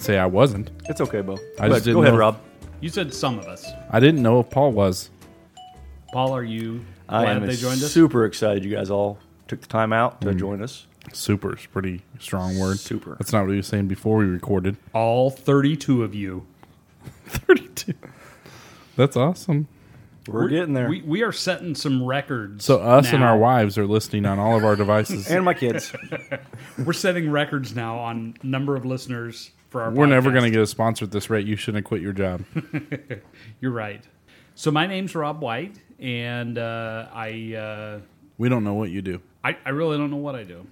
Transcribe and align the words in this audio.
didn't 0.00 0.06
say 0.14 0.18
I 0.18 0.26
wasn't. 0.26 0.70
It's 0.88 1.00
okay, 1.02 1.20
Bo. 1.20 1.34
I 1.34 1.36
Go 1.36 1.40
just 1.40 1.60
ahead, 1.60 1.84
didn't 1.84 1.94
go 1.94 2.00
ahead 2.02 2.12
know- 2.14 2.18
Rob. 2.18 2.40
You 2.80 2.88
said 2.88 3.12
some 3.12 3.38
of 3.38 3.44
us. 3.46 3.66
I 3.90 4.00
didn't 4.00 4.22
know 4.22 4.40
if 4.40 4.48
Paul 4.48 4.72
was. 4.72 5.10
Paul, 6.12 6.32
are 6.34 6.42
you 6.42 6.82
I 7.08 7.24
glad 7.24 7.36
am 7.36 7.46
they 7.46 7.54
joined 7.56 7.82
us? 7.82 7.92
super 7.92 8.24
excited 8.24 8.64
you 8.64 8.70
guys 8.74 8.90
all 8.90 9.18
took 9.48 9.60
the 9.60 9.66
time 9.66 9.92
out 9.92 10.20
Mm. 10.22 10.30
to 10.30 10.34
join 10.34 10.62
us. 10.62 10.86
Super 11.12 11.54
is 11.54 11.64
a 11.66 11.68
pretty 11.68 12.00
strong 12.18 12.58
word. 12.58 12.78
Super. 12.78 13.16
That's 13.18 13.32
not 13.32 13.42
what 13.42 13.50
he 13.50 13.56
was 13.58 13.66
saying 13.66 13.88
before 13.88 14.16
we 14.16 14.24
recorded. 14.24 14.76
All 14.94 15.28
32 15.30 16.02
of 16.02 16.14
you. 16.14 16.46
32. 17.26 17.92
That's 18.96 19.16
awesome. 19.16 19.68
We're, 20.26 20.48
getting 20.48 20.74
there. 20.74 20.88
We, 20.88 21.02
we 21.02 21.22
are 21.22 21.32
setting 21.32 21.74
some 21.74 22.04
records. 22.04 22.64
So 22.64 22.78
us 22.80 23.10
and 23.10 23.20
now. 23.20 23.30
our 23.32 23.38
wives 23.38 23.76
are 23.76 23.86
listening 23.86 24.24
on 24.26 24.38
all 24.38 24.56
of 24.56 24.64
our 24.64 24.76
devices. 24.76 25.26
and 25.30 25.44
my 25.44 25.54
kids. 25.54 25.92
We're 26.78 26.92
setting 26.94 27.30
records 27.30 27.74
now 27.74 27.98
on 27.98 28.36
number 28.42 28.76
of 28.76 28.84
listeners 28.86 29.50
for 29.70 29.82
our 29.82 29.90
We're 29.90 30.06
never 30.06 30.30
going 30.30 30.44
to 30.44 30.50
get 30.50 30.60
a 30.60 30.66
sponsor 30.66 31.06
at 31.06 31.12
this 31.12 31.30
rate. 31.30 31.46
You 31.46 31.56
shouldn't 31.56 31.86
quit 31.86 32.02
your 32.02 32.12
job. 32.12 32.44
You're 33.60 33.72
right. 33.72 34.04
So 34.54 34.70
my 34.70 34.86
name's 34.86 35.14
Rob 35.14 35.40
White, 35.40 35.80
and 35.98 36.58
uh, 36.58 37.06
I, 37.12 37.54
uh, 37.54 38.00
we 38.36 38.48
don't 38.48 38.64
know 38.64 38.74
what 38.74 38.90
you 38.90 39.00
do. 39.00 39.22
I 39.42 39.56
I 39.64 39.70
really 39.70 39.96
don't 39.96 40.10
know 40.10 40.16
what 40.18 40.34
I 40.34 40.42
do. 40.42 40.66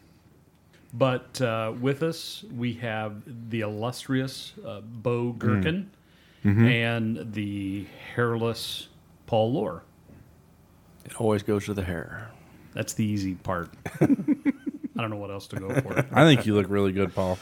But 0.92 1.40
uh, 1.40 1.74
with 1.80 2.02
us, 2.02 2.44
we 2.56 2.74
have 2.74 3.22
the 3.50 3.60
illustrious 3.60 4.52
uh, 4.66 4.80
Bo 4.80 5.32
Gherkin 5.32 5.90
and 6.44 7.32
the 7.34 7.86
hairless 8.14 8.88
Paul 9.26 9.52
Lore. 9.52 9.82
It 11.04 11.20
always 11.20 11.42
goes 11.42 11.66
to 11.66 11.74
the 11.74 11.82
hair. 11.82 12.30
That's 12.72 12.94
the 12.94 13.04
easy 13.04 13.34
part. 13.34 13.70
I 14.00 14.06
don't 14.96 15.10
know 15.10 15.16
what 15.16 15.30
else 15.30 15.46
to 15.48 15.56
go 15.56 15.68
for. 15.80 16.06
I 16.10 16.24
think 16.24 16.46
you 16.46 16.54
look 16.54 16.66
really 16.70 16.92
good, 16.92 17.14
Paul. 17.14 17.38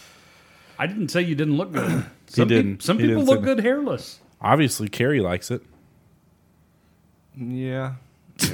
I 0.78 0.86
didn't 0.86 1.08
say 1.08 1.22
you 1.22 1.34
didn't 1.34 1.56
look 1.56 1.72
good. 1.72 2.04
Some 2.26 2.48
peop- 2.48 2.56
didn't. 2.56 2.82
some 2.82 2.98
He 2.98 3.04
people 3.06 3.22
didn't 3.22 3.30
look 3.30 3.40
say 3.40 3.44
good 3.54 3.60
hairless. 3.60 4.20
Obviously, 4.40 4.88
Carrie 4.88 5.20
likes 5.20 5.50
it. 5.50 5.62
Yeah. 7.36 7.94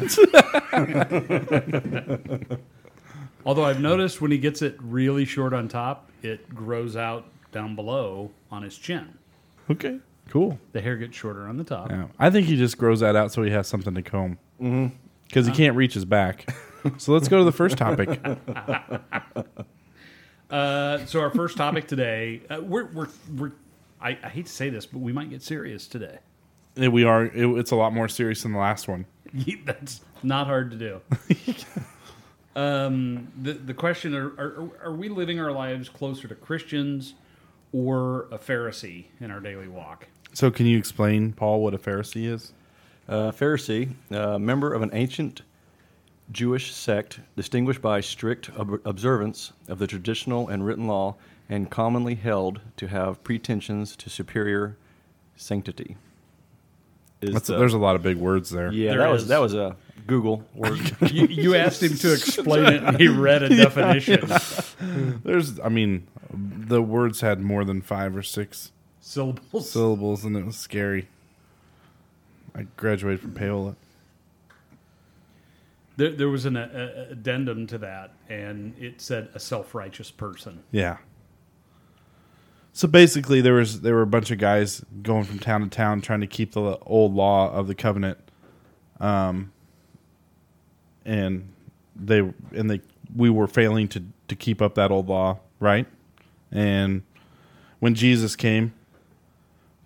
Although 3.45 3.65
I've 3.65 3.81
noticed 3.81 4.21
when 4.21 4.31
he 4.31 4.39
gets 4.39 4.63
it 4.63 4.77
really 4.81 5.25
short 5.25 5.53
on 5.53 5.67
top, 5.69 6.09
it 6.23 6.49
grows 6.55 6.97
out 6.97 7.25
down 7.51 7.75
below 7.75 8.31
on 8.51 8.63
his 8.63 8.77
chin. 8.79 9.19
Okay, 9.71 9.99
cool. 10.29 10.59
The 10.73 10.81
hair 10.81 10.97
gets 10.97 11.17
shorter 11.17 11.49
on 11.49 11.57
the 11.57 11.65
top. 11.65 11.91
Yeah. 11.91 12.07
I 12.19 12.31
think 12.31 12.47
he 12.47 12.57
just 12.57 12.79
grows 12.79 13.01
that 13.01 13.17
out 13.17 13.33
so 13.33 13.43
he 13.43 13.51
has 13.51 13.67
something 13.67 13.95
to 13.95 14.03
comb. 14.03 14.39
Mm-hmm. 14.61 14.95
Because 15.27 15.47
he 15.47 15.53
can't 15.53 15.75
reach 15.77 15.95
his 15.95 16.05
back. 16.05 16.49
so 16.99 17.13
let's 17.13 17.29
go 17.29 17.39
to 17.39 17.45
the 17.45 17.53
first 17.53 17.77
topic. 17.79 18.21
Uh, 20.53 21.07
so 21.07 21.21
our 21.21 21.31
first 21.31 21.57
topic 21.57 21.89
today, 21.89 22.43
uh, 22.51 22.61
we're 22.61 22.85
we're 22.87 23.09
we're. 23.37 23.53
I, 24.01 24.19
I 24.23 24.29
hate 24.29 24.47
to 24.47 24.53
say 24.53 24.69
this, 24.69 24.85
but 24.85 24.99
we 24.99 25.11
might 25.11 25.31
get 25.31 25.43
serious 25.43 25.87
today. 25.87 26.19
We 26.77 27.05
are. 27.05 27.25
It, 27.25 27.47
it's 27.59 27.71
a 27.71 27.77
lot 27.77 27.95
more 27.95 28.07
serious 28.07 28.43
than 28.43 28.53
the 28.53 28.59
last 28.59 28.87
one. 28.87 29.07
That's 29.65 30.03
not 30.23 30.47
hard 30.47 30.71
to 30.73 30.77
do. 30.77 31.01
um, 32.61 33.29
the 33.41 33.55
the 33.55 33.73
question: 33.73 34.15
are, 34.15 34.27
are 34.27 34.71
are 34.85 34.93
we 34.93 35.09
living 35.09 35.41
our 35.41 35.53
lives 35.53 35.89
closer 35.89 36.29
to 36.29 36.35
Christians 36.35 37.15
or 37.73 38.27
a 38.31 38.39
Pharisee 38.39 39.07
in 39.21 39.31
our 39.31 39.41
daily 39.41 39.69
walk? 39.69 40.07
So, 40.35 40.51
can 40.51 40.67
you 40.67 40.77
explain, 40.77 41.33
Paul, 41.33 41.63
what 41.63 41.73
a 41.73 41.79
Pharisee 41.79 42.27
is? 42.27 42.53
Uh, 43.09 43.33
Pharisee, 43.33 43.95
uh, 44.11 44.39
member 44.39 44.73
of 44.73 44.83
an 44.83 44.91
ancient 44.93 45.43
Jewish 46.33 46.73
sect 46.73 47.21
distinguished 47.37 47.83
by 47.83 48.01
strict 48.01 48.51
ob- 48.59 48.81
observance 48.85 49.53
of 49.69 49.79
the 49.79 49.87
traditional 49.87 50.49
and 50.49 50.65
written 50.65 50.87
law 50.87 51.17
and 51.49 51.71
commonly 51.71 52.15
held 52.15 52.61
to 52.79 52.89
have 52.89 53.23
pretensions 53.23 53.95
to 53.97 54.09
superior 54.11 54.77
sanctity. 55.37 55.97
Is 57.21 57.33
That's, 57.35 57.47
the- 57.49 57.59
there's 57.59 57.75
a 57.75 57.79
lot 57.79 57.95
of 57.97 58.03
big 58.03 58.17
words 58.17 58.51
there. 58.51 58.73
yeah, 58.73 58.91
There 58.91 58.99
that 59.01 59.11
was 59.11 59.29
that 59.29 59.41
was 59.41 59.55
a 59.55 59.77
Google 60.07 60.45
word. 60.55 60.97
You, 61.13 61.27
you 61.27 61.55
asked 61.55 61.83
him 61.83 61.95
to 61.99 62.13
explain 62.13 62.67
it, 62.67 62.83
and 62.83 62.99
he 62.99 63.07
read 63.09 63.43
a 63.45 63.49
definition. 63.57 64.29
There's, 65.23 65.61
I 65.61 65.69
mean, 65.69 66.07
the 66.33 66.83
words 66.83 67.21
had 67.21 67.41
more 67.41 67.65
than 67.65 67.83
five 67.83 68.17
or 68.17 68.23
six 68.23 68.73
Syllables. 69.01 69.71
syllables, 69.71 70.25
and 70.25 70.37
it 70.37 70.45
was 70.47 70.57
scary. 70.57 71.09
I 72.55 72.67
graduated 72.77 73.21
from 73.21 73.35
Paola. 73.35 73.77
There, 75.97 76.11
there 76.11 76.29
was 76.29 76.47
an 76.47 76.57
uh, 76.57 77.07
addendum 77.11 77.67
to 77.69 77.79
that, 77.79 78.15
and 78.29 78.75
it 78.79 79.01
said 79.01 79.29
a 79.35 79.41
self-righteous 79.41 80.11
person. 80.11 80.63
Yeah. 80.71 80.97
So 82.73 82.89
basically, 82.89 83.43
there 83.43 83.55
was 83.55 83.83
there 83.83 83.95
were 83.95 84.03
a 84.03 84.07
bunch 84.07 84.31
of 84.31 84.39
guys 84.39 84.83
going 85.03 85.25
from 85.25 85.39
town 85.39 85.61
to 85.61 85.69
town 85.69 86.01
trying 86.01 86.23
to 86.23 86.27
keep 86.27 86.53
the 86.53 86.79
old 86.87 87.15
law 87.15 87.53
of 87.53 87.67
the 87.67 87.75
covenant, 87.75 88.19
um, 88.99 89.53
and 91.05 91.53
they 91.95 92.21
and 92.53 92.71
they 92.71 92.81
we 93.15 93.29
were 93.29 93.47
failing 93.47 93.89
to 93.89 94.03
to 94.29 94.35
keep 94.35 94.63
up 94.63 94.75
that 94.77 94.91
old 94.91 95.09
law, 95.09 95.39
right? 95.61 95.87
And 96.51 97.03
when 97.81 97.95
Jesus 97.95 98.37
came 98.37 98.73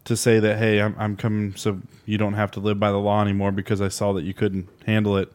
to 0.05 0.17
say 0.17 0.38
that, 0.38 0.59
hey, 0.59 0.81
I'm 0.81 0.94
I'm 0.97 1.17
coming 1.17 1.56
so 1.56 1.81
you 2.05 2.19
don't 2.19 2.34
have 2.34 2.53
to 2.53 2.61
live 2.61 2.78
by 2.78 2.93
the 2.93 2.99
law 2.99 3.21
anymore 3.21 3.50
because 3.50 3.81
I 3.81 3.88
saw 3.88 4.12
that 4.12 4.23
you 4.23 4.33
couldn't 4.33 4.69
handle 4.87 5.17
it. 5.17 5.33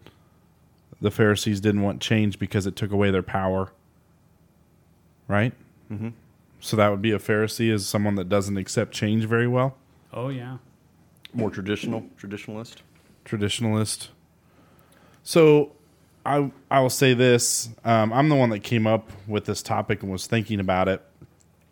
The 1.01 1.11
Pharisees 1.11 1.59
didn't 1.59 1.81
want 1.81 2.01
change 2.01 2.37
because 2.39 2.65
it 2.65 2.75
took 2.75 2.91
away 2.91 3.11
their 3.11 3.23
power 3.23 3.71
right? 5.31 5.53
Mm-hmm. 5.91 6.09
So 6.59 6.77
that 6.77 6.89
would 6.89 7.01
be 7.01 7.11
a 7.11 7.17
Pharisee 7.17 7.71
is 7.71 7.87
someone 7.87 8.15
that 8.15 8.29
doesn't 8.29 8.57
accept 8.57 8.93
change 8.93 9.25
very 9.25 9.47
well. 9.47 9.77
Oh 10.13 10.29
yeah. 10.29 10.57
More 11.33 11.49
traditional, 11.49 12.05
traditionalist. 12.19 12.75
Traditionalist. 13.25 14.09
So 15.23 15.71
I 16.25 16.51
I 16.69 16.81
will 16.81 16.89
say 16.89 17.13
this: 17.13 17.69
um, 17.85 18.11
I'm 18.11 18.27
the 18.29 18.35
one 18.35 18.49
that 18.49 18.59
came 18.59 18.85
up 18.85 19.09
with 19.25 19.45
this 19.45 19.63
topic 19.63 20.03
and 20.03 20.11
was 20.11 20.27
thinking 20.27 20.59
about 20.59 20.89
it. 20.89 21.01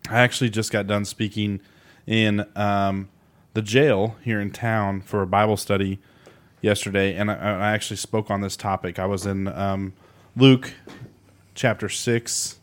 I 0.08 0.20
actually 0.20 0.50
just 0.50 0.72
got 0.72 0.86
done 0.86 1.04
speaking 1.04 1.60
in 2.06 2.46
um, 2.56 3.10
the 3.52 3.62
jail 3.62 4.16
here 4.24 4.40
in 4.40 4.50
town 4.50 5.02
for 5.02 5.20
a 5.20 5.26
Bible 5.26 5.58
study 5.58 6.00
yesterday, 6.60 7.14
and 7.14 7.30
I, 7.30 7.34
I 7.34 7.72
actually 7.72 7.96
spoke 7.96 8.30
on 8.30 8.40
this 8.40 8.56
topic. 8.56 8.98
I 8.98 9.06
was 9.06 9.26
in 9.26 9.48
um, 9.48 9.92
Luke 10.36 10.72
chapter 11.54 11.88
six, 11.88 12.58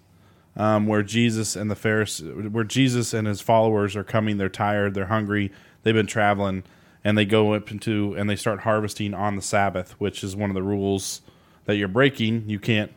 um, 0.56 0.88
where 0.88 1.04
Jesus 1.04 1.56
and 1.56 1.70
the 1.70 1.76
Pharisees, 1.76 2.50
where 2.50 2.64
Jesus 2.64 3.14
and 3.14 3.28
his 3.28 3.42
followers 3.42 3.96
are 3.96 4.04
coming. 4.04 4.38
They're 4.38 4.50
tired. 4.50 4.94
They're 4.94 5.06
hungry. 5.06 5.52
They've 5.84 5.94
been 5.94 6.08
traveling, 6.08 6.64
and 7.04 7.18
they 7.18 7.26
go 7.26 7.54
up 7.54 7.72
into 7.72 8.16
and 8.18 8.30
they 8.30 8.36
start 8.36 8.62
harvesting 8.62 9.14
on 9.14 9.36
the 9.36 9.42
Sabbath, 9.42 9.92
which 10.00 10.24
is 10.24 10.36
one 10.36 10.50
of 10.50 10.56
the 10.56 10.64
rules 10.64 11.22
that 11.66 11.76
you're 11.76 11.88
breaking. 11.88 12.50
You 12.50 12.60
can't 12.60 12.92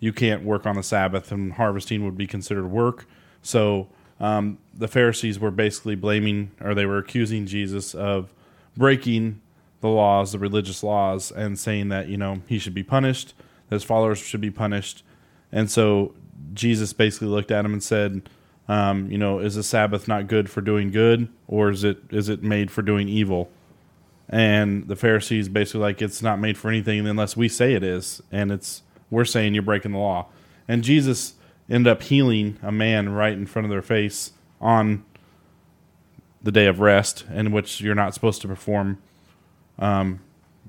you 0.00 0.12
can't 0.12 0.44
work 0.44 0.66
on 0.66 0.76
the 0.76 0.82
Sabbath, 0.82 1.32
and 1.32 1.54
harvesting 1.54 2.04
would 2.04 2.16
be 2.16 2.26
considered 2.26 2.66
work. 2.66 3.06
So 3.42 3.88
um, 4.20 4.58
the 4.72 4.88
Pharisees 4.88 5.38
were 5.38 5.50
basically 5.50 5.94
blaming, 5.94 6.52
or 6.60 6.74
they 6.74 6.86
were 6.86 6.98
accusing 6.98 7.46
Jesus 7.46 7.94
of 7.94 8.32
breaking 8.76 9.40
the 9.84 9.90
laws, 9.90 10.32
the 10.32 10.38
religious 10.38 10.82
laws, 10.82 11.30
and 11.30 11.58
saying 11.58 11.90
that 11.90 12.08
you 12.08 12.16
know 12.16 12.40
he 12.48 12.58
should 12.58 12.74
be 12.74 12.82
punished, 12.82 13.34
that 13.68 13.76
his 13.76 13.84
followers 13.84 14.18
should 14.18 14.40
be 14.40 14.50
punished, 14.50 15.04
and 15.52 15.70
so 15.70 16.14
Jesus 16.54 16.92
basically 16.94 17.28
looked 17.28 17.50
at 17.50 17.64
him 17.64 17.74
and 17.74 17.82
said, 17.82 18.28
um, 18.66 19.10
you 19.10 19.18
know, 19.18 19.40
is 19.40 19.56
the 19.56 19.62
Sabbath 19.62 20.08
not 20.08 20.26
good 20.26 20.48
for 20.48 20.62
doing 20.62 20.90
good, 20.90 21.28
or 21.46 21.68
is 21.68 21.84
it 21.84 21.98
is 22.10 22.30
it 22.30 22.42
made 22.42 22.70
for 22.70 22.80
doing 22.80 23.08
evil? 23.08 23.50
And 24.26 24.88
the 24.88 24.96
Pharisees 24.96 25.50
basically 25.50 25.82
like 25.82 26.00
it's 26.00 26.22
not 26.22 26.40
made 26.40 26.56
for 26.56 26.68
anything 26.70 27.06
unless 27.06 27.36
we 27.36 27.48
say 27.48 27.74
it 27.74 27.82
is, 27.82 28.22
and 28.32 28.50
it's 28.50 28.82
we're 29.10 29.26
saying 29.26 29.52
you're 29.52 29.62
breaking 29.62 29.92
the 29.92 29.98
law. 29.98 30.28
And 30.66 30.82
Jesus 30.82 31.34
ended 31.68 31.90
up 31.90 32.02
healing 32.02 32.58
a 32.62 32.72
man 32.72 33.10
right 33.10 33.34
in 33.34 33.44
front 33.44 33.66
of 33.66 33.70
their 33.70 33.82
face 33.82 34.32
on 34.62 35.04
the 36.42 36.52
day 36.52 36.66
of 36.66 36.80
rest, 36.80 37.26
in 37.30 37.52
which 37.52 37.82
you're 37.82 37.94
not 37.94 38.14
supposed 38.14 38.40
to 38.40 38.48
perform 38.48 38.96
um, 39.78 40.20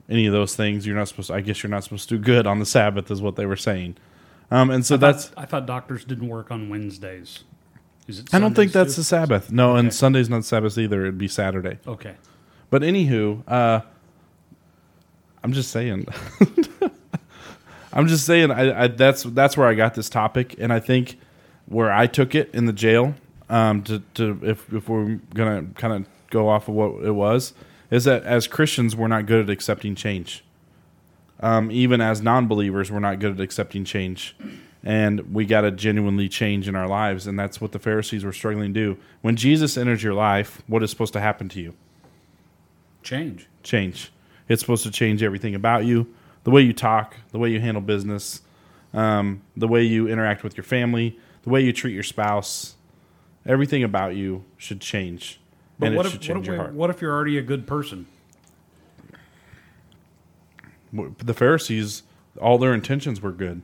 any 0.10 0.26
of 0.26 0.34
those 0.34 0.56
things. 0.56 0.86
You're 0.86 0.96
not 0.96 1.08
supposed. 1.08 1.30
To, 1.30 1.36
I 1.36 1.42
guess 1.42 1.64
you're 1.64 1.70
not 1.70 1.84
supposed 1.84 2.10
to 2.10 2.18
do 2.18 2.24
good 2.24 2.48
on 2.48 2.60
the 2.60 2.66
Sabbath, 2.66 3.10
is 3.12 3.22
what 3.22 3.36
they 3.36 3.46
were 3.46 3.56
saying. 3.56 3.98
Um, 4.52 4.70
and 4.70 4.86
so 4.86 4.98
that's. 4.98 5.32
I 5.36 5.46
thought 5.46 5.66
doctors 5.66 6.06
didn't 6.06 6.28
work 6.28 6.52
on 6.52 6.70
Wednesdays. 6.70 7.44
Is 8.08 8.20
it? 8.20 8.34
I 8.34 8.40
don't 8.40 8.54
think 8.54 8.72
that's 8.72 8.96
too? 8.96 9.02
the 9.02 9.06
Sabbath. 9.06 9.52
No, 9.52 9.76
and 9.76 9.94
Sunday's 9.94 10.30
not 10.30 10.46
Sabbath 10.46 10.78
either. 10.78 11.02
It'd 11.02 11.18
be 11.18 11.28
Saturday. 11.28 11.80
okay. 11.88 12.16
But 12.70 12.82
anywho, 12.82 13.44
uh, 13.48 13.82
I'm 15.44 15.54
just 15.54 15.72
saying. 15.72 16.08
I'm 17.94 18.08
just 18.08 18.26
saying. 18.26 18.52
I, 18.52 18.84
I, 18.84 18.88
that's 18.88 19.24
that's 19.24 19.56
where 19.56 19.68
I 19.68 19.74
got 19.74 19.94
this 19.94 20.10
topic, 20.10 20.56
and 20.60 20.74
I 20.74 20.80
think 20.80 21.18
where 21.68 21.92
I 21.92 22.08
took 22.08 22.36
it 22.36 22.54
in 22.54 22.66
the 22.66 22.74
jail. 22.74 23.16
Um, 23.48 23.84
to, 23.84 24.00
to 24.16 24.40
if 24.42 24.74
if 24.74 24.90
we're 24.90 25.20
gonna 25.34 25.68
kind 25.76 25.94
of 25.94 26.08
go 26.32 26.50
off 26.50 26.68
of 26.68 26.74
what 26.74 27.04
it 27.06 27.12
was, 27.12 27.54
is 27.92 28.04
that 28.06 28.24
as 28.24 28.48
Christians 28.48 28.96
we're 28.96 29.08
not 29.08 29.26
good 29.26 29.42
at 29.44 29.50
accepting 29.50 29.96
change. 29.96 30.44
Um, 31.42 31.70
even 31.70 32.00
as 32.00 32.22
non-believers, 32.22 32.92
we're 32.92 33.00
not 33.00 33.20
good 33.20 33.34
at 33.34 33.42
accepting 33.42 33.84
change, 33.84 34.36
and 34.84 35.34
we 35.34 35.46
got 35.46 35.62
to 35.62 35.72
genuinely 35.72 36.30
change 36.30 36.68
in 36.68 36.76
our 36.76 36.88
lives, 36.88 37.28
and 37.28 37.38
that's 37.38 37.60
what 37.60 37.74
the 37.74 37.80
Pharisees 37.80 38.24
were 38.24 38.32
struggling 38.32 38.74
to 38.74 38.80
do. 38.80 38.98
When 39.22 39.36
Jesus 39.36 39.78
enters 39.78 40.02
your 40.02 40.14
life, 40.14 40.62
what 40.68 40.82
is 40.82 40.90
supposed 40.90 41.14
to 41.14 41.20
happen 41.20 41.50
to 41.50 41.60
you? 41.60 41.74
Change. 43.04 43.48
Change. 43.64 44.12
It's 44.48 44.62
supposed 44.62 44.84
to 44.84 44.92
change 44.92 45.22
everything 45.24 45.56
about 45.56 45.86
you, 45.86 46.08
the 46.46 46.52
way 46.52 46.62
you 46.62 46.72
talk, 46.72 47.18
the 47.32 47.38
way 47.38 47.50
you 47.50 47.60
handle 47.60 47.82
business, 47.82 48.42
um, 48.94 49.42
the 49.58 49.68
way 49.68 49.84
you 49.84 50.08
interact 50.08 50.44
with 50.44 50.56
your 50.56 50.64
family, 50.64 51.20
the 51.44 51.50
way 51.50 51.62
you 51.62 51.74
treat 51.74 51.94
your 51.94 52.04
spouse. 52.04 52.76
Everything 53.46 53.84
about 53.84 54.16
you 54.16 54.46
should 54.58 54.80
change, 54.80 55.40
But 55.78 55.88
and 55.88 55.96
what 55.98 56.06
if, 56.06 56.14
what, 56.30 56.48
if, 56.48 56.72
what 56.74 56.90
if 56.90 57.02
you're 57.02 57.14
already 57.14 57.38
a 57.38 57.42
good 57.42 57.68
person? 57.68 58.08
the 61.18 61.34
Pharisees, 61.34 62.04
all 62.40 62.58
their 62.58 62.74
intentions 62.74 63.20
were 63.22 63.34
good. 63.34 63.62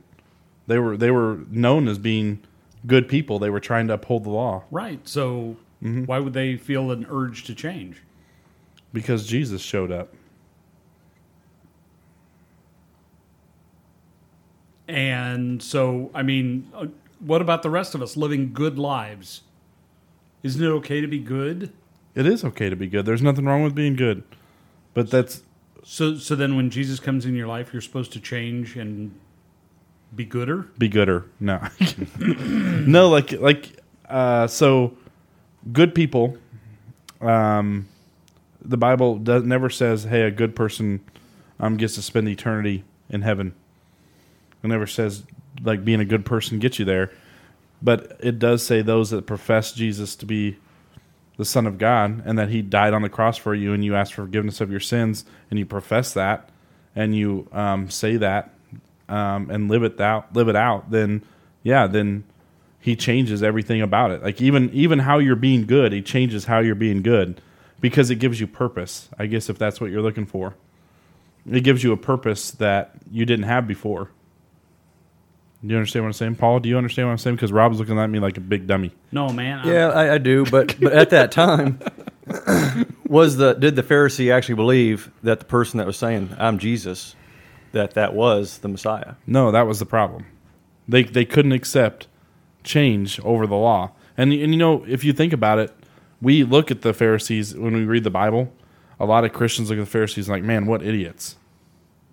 They 0.66 0.78
were 0.78 0.96
they 0.98 1.10
were 1.10 1.38
known 1.50 1.88
as 1.88 1.96
being 1.98 2.40
good 2.86 3.08
people. 3.08 3.38
They 3.38 3.48
were 3.48 3.60
trying 3.60 3.86
to 3.88 3.94
uphold 3.94 4.24
the 4.24 4.30
law 4.30 4.64
Right. 4.70 5.06
So 5.08 5.56
Mm-hmm. 5.82 6.04
why 6.04 6.20
would 6.20 6.32
they 6.32 6.56
feel 6.56 6.92
an 6.92 7.06
urge 7.10 7.42
to 7.44 7.54
change? 7.54 8.02
because 8.92 9.26
Jesus 9.26 9.62
showed 9.62 9.90
up. 9.90 10.12
And 14.88 15.62
so, 15.62 16.10
I 16.14 16.22
mean, 16.22 16.68
uh, 16.74 16.86
what 17.20 17.40
about 17.40 17.62
the 17.62 17.70
rest 17.70 17.94
of 17.94 18.02
us 18.02 18.16
living 18.16 18.52
good 18.52 18.78
lives? 18.78 19.42
Isn't 20.42 20.62
it 20.62 20.68
okay 20.68 21.00
to 21.00 21.06
be 21.06 21.18
good? 21.18 21.72
It 22.14 22.26
is 22.26 22.44
okay 22.44 22.68
to 22.70 22.76
be 22.76 22.86
good. 22.88 23.06
There's 23.06 23.22
nothing 23.22 23.44
wrong 23.46 23.62
with 23.62 23.74
being 23.74 23.96
good, 23.96 24.22
but 24.94 25.10
that's 25.10 25.42
So, 25.84 26.16
so 26.16 26.34
then 26.36 26.56
when 26.56 26.70
Jesus 26.70 27.00
comes 27.00 27.24
in 27.26 27.34
your 27.34 27.46
life, 27.46 27.72
you're 27.72 27.82
supposed 27.82 28.12
to 28.12 28.20
change 28.20 28.76
and 28.76 29.18
be 30.14 30.24
gooder. 30.24 30.68
be 30.78 30.88
gooder. 30.88 31.26
No, 31.40 31.66
no, 32.18 33.08
like 33.08 33.32
like 33.32 33.78
uh, 34.08 34.46
so 34.46 34.96
good 35.72 35.94
people. 35.94 36.36
Um, 37.20 37.88
the 38.60 38.76
Bible 38.76 39.18
does 39.18 39.44
never 39.44 39.70
says, 39.70 40.04
"Hey, 40.04 40.22
a 40.22 40.30
good 40.30 40.54
person 40.54 41.00
um, 41.60 41.76
gets 41.76 41.94
to 41.94 42.02
spend 42.02 42.28
eternity 42.28 42.84
in 43.08 43.22
heaven." 43.22 43.54
It 44.62 44.68
never 44.68 44.86
says 44.86 45.24
like 45.62 45.84
being 45.84 46.00
a 46.00 46.04
good 46.04 46.26
person 46.26 46.58
gets 46.58 46.78
you 46.78 46.84
there, 46.84 47.10
but 47.80 48.16
it 48.20 48.38
does 48.38 48.64
say 48.64 48.82
those 48.82 49.10
that 49.10 49.26
profess 49.26 49.72
Jesus 49.72 50.14
to 50.16 50.26
be 50.26 50.58
the 51.36 51.44
Son 51.44 51.66
of 51.66 51.78
God 51.78 52.22
and 52.24 52.38
that 52.38 52.48
He 52.48 52.62
died 52.62 52.94
on 52.94 53.02
the 53.02 53.08
cross 53.08 53.36
for 53.36 53.54
you, 53.54 53.72
and 53.72 53.84
you 53.84 53.94
ask 53.94 54.14
for 54.14 54.22
forgiveness 54.22 54.60
of 54.60 54.70
your 54.70 54.80
sins, 54.80 55.24
and 55.50 55.58
you 55.58 55.66
profess 55.66 56.12
that, 56.14 56.48
and 56.94 57.16
you 57.16 57.48
um, 57.52 57.88
say 57.90 58.16
that, 58.16 58.54
um, 59.08 59.50
and 59.50 59.68
live 59.68 59.82
it 59.82 60.00
out, 60.00 60.34
live 60.34 60.48
it 60.48 60.56
out. 60.56 60.90
Then, 60.90 61.22
yeah, 61.62 61.86
then 61.86 62.24
He 62.80 62.96
changes 62.96 63.42
everything 63.42 63.82
about 63.82 64.10
it. 64.10 64.22
Like 64.22 64.40
even 64.40 64.70
even 64.72 65.00
how 65.00 65.18
you're 65.18 65.36
being 65.36 65.66
good, 65.66 65.92
He 65.92 66.02
changes 66.02 66.44
how 66.44 66.60
you're 66.60 66.74
being 66.74 67.02
good 67.02 67.40
because 67.80 68.10
it 68.10 68.16
gives 68.16 68.40
you 68.40 68.46
purpose. 68.46 69.08
I 69.18 69.26
guess 69.26 69.50
if 69.50 69.58
that's 69.58 69.80
what 69.80 69.90
you're 69.90 70.02
looking 70.02 70.26
for, 70.26 70.54
it 71.50 71.62
gives 71.62 71.82
you 71.82 71.92
a 71.92 71.96
purpose 71.96 72.52
that 72.52 72.94
you 73.10 73.26
didn't 73.26 73.46
have 73.46 73.66
before. 73.66 74.10
Do 75.64 75.68
you 75.68 75.76
understand 75.76 76.04
what 76.04 76.08
I'm 76.08 76.12
saying, 76.14 76.34
Paul? 76.36 76.58
Do 76.60 76.68
you 76.68 76.76
understand 76.76 77.06
what 77.08 77.12
I'm 77.12 77.18
saying? 77.18 77.36
Because 77.36 77.52
Rob's 77.52 77.78
looking 77.78 77.98
at 77.98 78.10
me 78.10 78.18
like 78.18 78.36
a 78.36 78.40
big 78.40 78.66
dummy. 78.66 78.92
No, 79.12 79.28
man. 79.28 79.60
I'm- 79.60 79.68
Yeah, 79.68 79.88
I, 79.90 80.14
I 80.14 80.18
do, 80.18 80.44
but 80.50 80.74
but 80.80 80.92
at 80.92 81.10
that 81.10 81.30
time, 81.30 81.78
was 83.06 83.36
the 83.36 83.54
did 83.54 83.76
the 83.76 83.82
Pharisee 83.82 84.32
actually 84.32 84.56
believe 84.56 85.10
that 85.22 85.38
the 85.38 85.44
person 85.44 85.78
that 85.78 85.86
was 85.86 85.96
saying 85.96 86.34
"I'm 86.38 86.58
Jesus," 86.58 87.14
that 87.72 87.94
that 87.94 88.14
was 88.14 88.58
the 88.58 88.68
Messiah? 88.68 89.14
No, 89.26 89.50
that 89.50 89.66
was 89.66 89.78
the 89.78 89.86
problem. 89.86 90.26
They 90.88 91.04
they 91.04 91.24
couldn't 91.24 91.52
accept 91.52 92.08
change 92.64 93.20
over 93.20 93.46
the 93.46 93.56
law. 93.56 93.92
And 94.16 94.32
and 94.32 94.52
you 94.52 94.58
know, 94.58 94.84
if 94.88 95.04
you 95.04 95.12
think 95.12 95.32
about 95.32 95.58
it, 95.58 95.72
we 96.20 96.42
look 96.44 96.70
at 96.70 96.82
the 96.82 96.92
Pharisees 96.92 97.54
when 97.56 97.74
we 97.74 97.84
read 97.84 98.04
the 98.04 98.10
Bible. 98.10 98.52
A 99.00 99.06
lot 99.06 99.24
of 99.24 99.32
Christians 99.32 99.68
look 99.70 99.78
at 99.78 99.84
the 99.84 99.90
Pharisees 99.90 100.28
like, 100.28 100.42
"Man, 100.42 100.66
what 100.66 100.82
idiots!" 100.82 101.36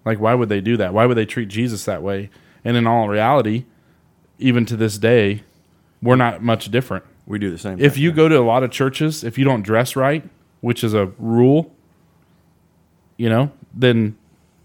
Like, 0.06 0.20
why 0.20 0.34
would 0.34 0.50
they 0.50 0.62
do 0.62 0.78
that? 0.78 0.94
Why 0.94 1.06
would 1.06 1.18
they 1.18 1.26
treat 1.26 1.50
Jesus 1.50 1.86
that 1.86 2.02
way? 2.02 2.30
And 2.64 2.76
in 2.78 2.88
all 2.88 3.08
reality, 3.08 3.66
even 4.38 4.66
to 4.66 4.76
this 4.76 4.98
day, 4.98 5.44
we're 6.02 6.16
not 6.16 6.42
much 6.42 6.72
different. 6.72 7.06
We 7.26 7.40
do 7.40 7.52
the 7.52 7.58
same. 7.58 7.80
If 7.80 7.94
thing. 7.94 8.04
you 8.04 8.12
go 8.12 8.28
to 8.28 8.38
a 8.40 8.42
lot 8.42 8.64
of 8.64 8.72
churches, 8.72 9.24
if 9.24 9.38
you 9.38 9.46
don't 9.46 9.62
dress 9.62 9.96
right, 9.96 10.28
which 10.62 10.84
is 10.84 10.94
a 10.94 11.08
rule, 11.18 11.72
you 13.18 13.30
know, 13.30 13.52
then 13.74 14.18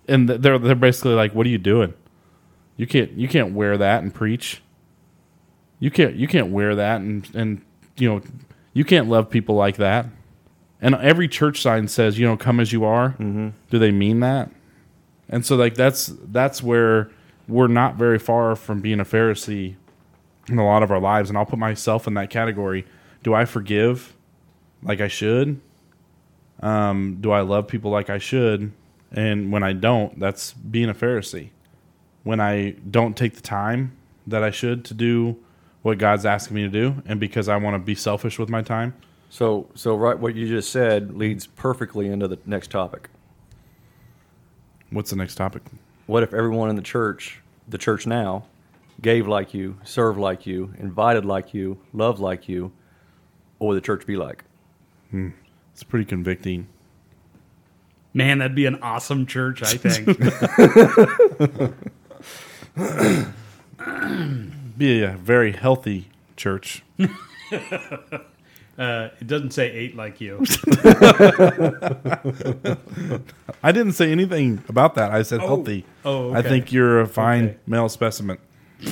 and 0.09 0.29
they're 0.29 0.59
they're 0.59 0.75
basically 0.75 1.15
like, 1.15 1.35
"What 1.35 1.47
are 1.47 1.51
you 1.51 1.59
doing? 1.59 1.95
You 2.77 2.87
can't 2.87 3.13
you 3.13 3.29
can't 3.29 3.53
wear 3.53 3.77
that 3.77 4.03
and 4.03 4.15
preach. 4.15 4.63
You 5.79 5.91
can't 5.91 6.15
you 6.15 6.27
can't 6.27 6.51
wear 6.51 6.75
that 6.75 7.01
and 7.01 7.29
and 7.35 7.63
you 7.97 8.09
know 8.09 8.23
you 8.73 8.85
can't 8.85 9.09
love 9.09 9.31
people 9.31 9.55
like 9.55 9.77
that." 9.77 10.07
And 10.81 10.95
every 10.97 11.29
church 11.29 11.63
sign 11.63 11.89
says, 11.89 12.19
"You 12.19 12.27
know, 12.27 12.37
come 12.37 12.61
as 12.61 12.73
you 12.73 12.85
are." 12.85 13.11
Mm-hmm. 13.11 13.51
Do 13.71 13.79
they 13.79 13.91
mean 13.91 14.21
that? 14.21 14.51
And 15.29 15.45
so, 15.45 15.57
like 15.57 15.75
that's 15.75 16.13
that's 16.27 16.63
where 16.63 17.11
we're 17.49 17.69
not 17.69 17.97
very 17.97 18.19
far 18.19 18.57
from 18.57 18.81
being 18.81 19.01
a 19.01 19.05
Pharisee 19.05 19.77
in 20.49 20.59
a 20.59 20.65
lot 20.65 20.83
of 20.83 20.91
our 20.91 21.01
lives, 21.01 21.31
and 21.31 21.39
I'll 21.39 21.47
put 21.47 21.59
myself 21.59 22.07
in 22.07 22.15
that 22.15 22.31
category. 22.31 22.87
Do 23.23 23.35
I 23.35 23.45
forgive 23.45 24.15
like 24.83 25.01
I 25.01 25.09
should? 25.09 25.61
Um, 26.61 27.19
do 27.21 27.31
I 27.31 27.41
love 27.41 27.69
people 27.69 27.91
like 27.91 28.11
I 28.11 28.19
should? 28.19 28.73
And 29.13 29.53
when 29.53 29.63
I 29.63 29.73
don't, 29.73 30.19
that's 30.19 30.53
being 30.53 30.89
a 30.89 30.95
Pharisee. 30.95 31.51
When 32.23 32.41
I 32.41 32.77
don't 32.91 33.17
take 33.17 33.35
the 33.35 33.43
time 33.43 33.97
that 34.27 34.43
I 34.43 34.51
should 34.51 34.85
to 34.87 34.95
do 34.95 35.37
what 35.83 35.99
God's 35.99 36.25
asking 36.25 36.57
me 36.57 36.63
to 36.63 36.69
do, 36.71 37.03
and 37.05 37.21
because 37.21 37.49
I 37.49 37.57
want 37.57 37.75
to 37.75 37.79
be 37.79 37.95
selfish 37.95 38.39
with 38.39 38.49
my 38.49 38.63
time, 38.63 38.95
so 39.29 39.69
so 39.75 39.95
right, 39.97 40.19
what 40.19 40.35
you 40.35 40.49
just 40.49 40.71
said 40.71 41.17
leads 41.17 41.47
perfectly 41.47 42.09
into 42.09 42.29
the 42.29 42.39
next 42.47 42.71
topic. 42.71 43.11
what's 44.91 45.11
the 45.11 45.17
next 45.17 45.35
topic? 45.35 45.63
What 46.07 46.23
if 46.23 46.35
everyone 46.35 46.71
in 46.71 46.77
the 46.77 46.83
church, 46.83 47.41
the 47.69 47.79
church 47.79 48.07
now, 48.07 48.45
gave 49.01 49.27
like 49.27 49.55
you, 49.55 49.79
served 49.85 50.19
like 50.19 50.47
you, 50.47 50.75
invited 50.79 51.25
like 51.25 51.55
you, 51.55 51.79
loved 51.93 52.19
like 52.19 52.49
you? 52.49 52.73
What 53.59 53.69
would 53.69 53.77
the 53.77 53.81
church 53.81 54.07
be 54.07 54.17
like? 54.17 54.45
Hmm. 55.11 55.31
It's 55.73 55.83
pretty 55.83 56.05
convicting. 56.05 56.69
Man, 58.13 58.39
that'd 58.39 58.55
be 58.55 58.67
an 58.67 58.81
awesome 58.83 59.27
church, 59.27 59.63
I 59.63 59.77
think. 59.77 60.07
Be 64.79 65.03
a 65.03 65.17
very 65.17 65.53
healthy 65.53 66.09
church. 66.37 66.83
uh, 68.79 69.09
it 69.21 69.27
doesn't 69.27 69.53
say 69.53 69.71
eight 69.71 69.95
like 69.97 70.21
you. 70.21 70.39
I 73.63 73.73
didn't 73.73 73.93
say 73.93 74.11
anything 74.13 74.63
about 74.69 74.95
that. 74.97 75.11
I 75.13 75.23
said 75.23 75.41
Oh. 75.41 75.47
healthy. 75.47 75.85
Oh, 76.05 76.33
I 76.35 76.43
think 76.43 76.73
you're 76.73 77.01
a 77.01 77.07
fine 77.07 77.45
Okay. 77.45 77.57
male 77.67 77.89
specimen. 77.89 78.39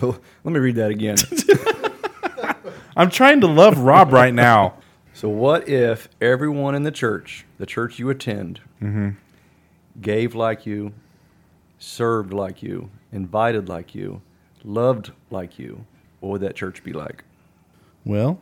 Let 0.00 0.18
me 0.44 0.58
read 0.58 0.76
that 0.76 0.90
again. 0.90 1.16
I'm 2.96 3.10
trying 3.10 3.40
to 3.42 3.46
love 3.46 3.78
Rob 3.78 4.12
right 4.12 4.32
now. 4.34 4.74
So, 5.12 5.28
what 5.28 5.68
if 5.68 6.08
everyone 6.20 6.74
in 6.74 6.82
the 6.84 6.90
church, 6.90 7.44
the 7.58 7.66
church 7.66 7.98
you 7.98 8.08
attend, 8.10 8.60
gave 10.00 10.34
like 10.34 10.64
you, 10.64 10.92
served 11.78 12.32
like 12.32 12.62
you, 12.62 12.90
invited 13.12 13.68
like 13.68 13.94
you, 13.94 14.22
loved 14.64 15.12
like 15.30 15.58
you? 15.58 15.84
What 16.20 16.30
would 16.30 16.40
that 16.42 16.56
church 16.56 16.82
be 16.82 16.92
like? 16.94 17.24
Well, 18.04 18.38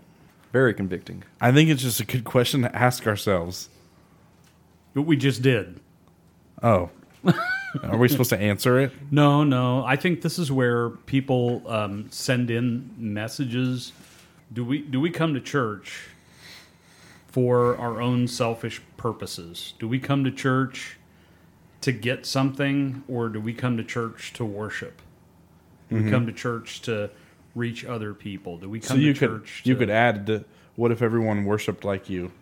Very 0.52 0.72
convicting. 0.74 1.24
I 1.40 1.52
think 1.52 1.68
it's 1.70 1.82
just 1.82 2.00
a 2.00 2.04
good 2.06 2.24
question 2.24 2.62
to 2.62 2.74
ask 2.74 3.06
ourselves. 3.06 3.68
What 4.94 5.06
we 5.06 5.16
just 5.16 5.42
did. 5.42 5.80
Oh, 6.62 6.90
are 7.82 7.96
we 7.98 8.08
supposed 8.08 8.30
to 8.30 8.38
answer 8.38 8.78
it? 8.80 8.92
No, 9.10 9.44
no. 9.44 9.84
I 9.84 9.96
think 9.96 10.22
this 10.22 10.38
is 10.38 10.50
where 10.50 10.90
people 10.90 11.62
um, 11.66 12.06
send 12.10 12.50
in 12.50 12.90
messages. 12.98 13.92
Do 14.52 14.64
we 14.64 14.78
do 14.80 15.00
we 15.00 15.10
come 15.10 15.34
to 15.34 15.40
church 15.40 16.08
for 17.28 17.76
our 17.76 18.00
own 18.00 18.26
selfish 18.26 18.80
purposes? 18.96 19.74
Do 19.78 19.86
we 19.86 19.98
come 19.98 20.24
to 20.24 20.30
church 20.30 20.96
to 21.82 21.92
get 21.92 22.26
something, 22.26 23.04
or 23.06 23.28
do 23.28 23.40
we 23.40 23.52
come 23.52 23.76
to 23.76 23.84
church 23.84 24.32
to 24.34 24.44
worship? 24.44 25.00
Do 25.90 26.02
we 26.02 26.10
come 26.10 26.26
to 26.26 26.32
church 26.32 26.82
to 26.82 27.10
reach 27.58 27.84
other 27.84 28.14
people? 28.14 28.56
Do 28.58 28.68
we 28.70 28.78
Mm-hmm. 28.80 28.86
So 28.86 28.94
come 28.94 29.00
you 29.02 29.12
to 29.14 29.18
could 29.18 29.28
church? 29.40 29.62
you 29.64 29.74
to, 29.74 29.78
could 29.80 29.90
add 29.90 30.26
to, 30.28 30.44
what 30.76 30.92
if 30.92 31.02
everyone 31.02 31.44
worshipped 31.44 31.84
like 31.84 32.08
you? 32.08 32.32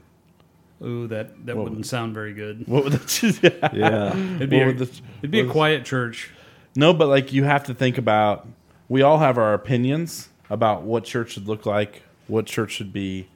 Ooh, 0.84 1.06
that 1.08 1.46
that 1.46 1.56
What 1.56 1.64
wouldn't 1.64 1.86
sound 1.86 2.12
very 2.14 2.34
good. 2.34 2.68
What 2.68 2.84
would 2.84 2.92
that? 2.92 3.70
Yeah. 3.74 4.10
It'd 4.36 4.50
be 4.50 4.58
What 4.58 4.62
a, 4.62 4.66
would 4.66 4.78
the- 4.78 5.00
it'd 5.20 5.30
be 5.30 5.40
a 5.40 5.44
what- 5.44 5.52
quiet 5.52 5.84
church. 5.84 6.30
No, 6.76 6.92
but 6.92 7.08
like 7.08 7.32
you 7.32 7.44
have 7.44 7.64
to 7.64 7.74
think 7.74 7.96
about. 7.98 8.46
We 8.88 9.00
all 9.02 9.18
have 9.18 9.38
our 9.38 9.54
opinions 9.54 10.28
about 10.50 10.82
what 10.82 11.02
church 11.04 11.32
should 11.32 11.48
look 11.48 11.64
like, 11.66 12.02
what 12.28 12.44
church 12.46 12.70
should 12.72 12.92
be, 12.92 13.26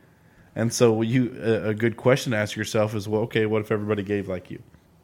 and 0.54 0.72
so 0.72 1.00
you 1.02 1.34
a, 1.42 1.70
a 1.70 1.74
good 1.74 1.96
question 1.96 2.32
to 2.32 2.38
ask 2.38 2.54
yourself 2.54 2.94
is, 2.94 3.08
well, 3.08 3.22
okay, 3.22 3.46
what 3.46 3.62
if 3.62 3.72
everybody 3.72 4.02
gave 4.04 4.28
like 4.28 4.50
you? 4.50 4.62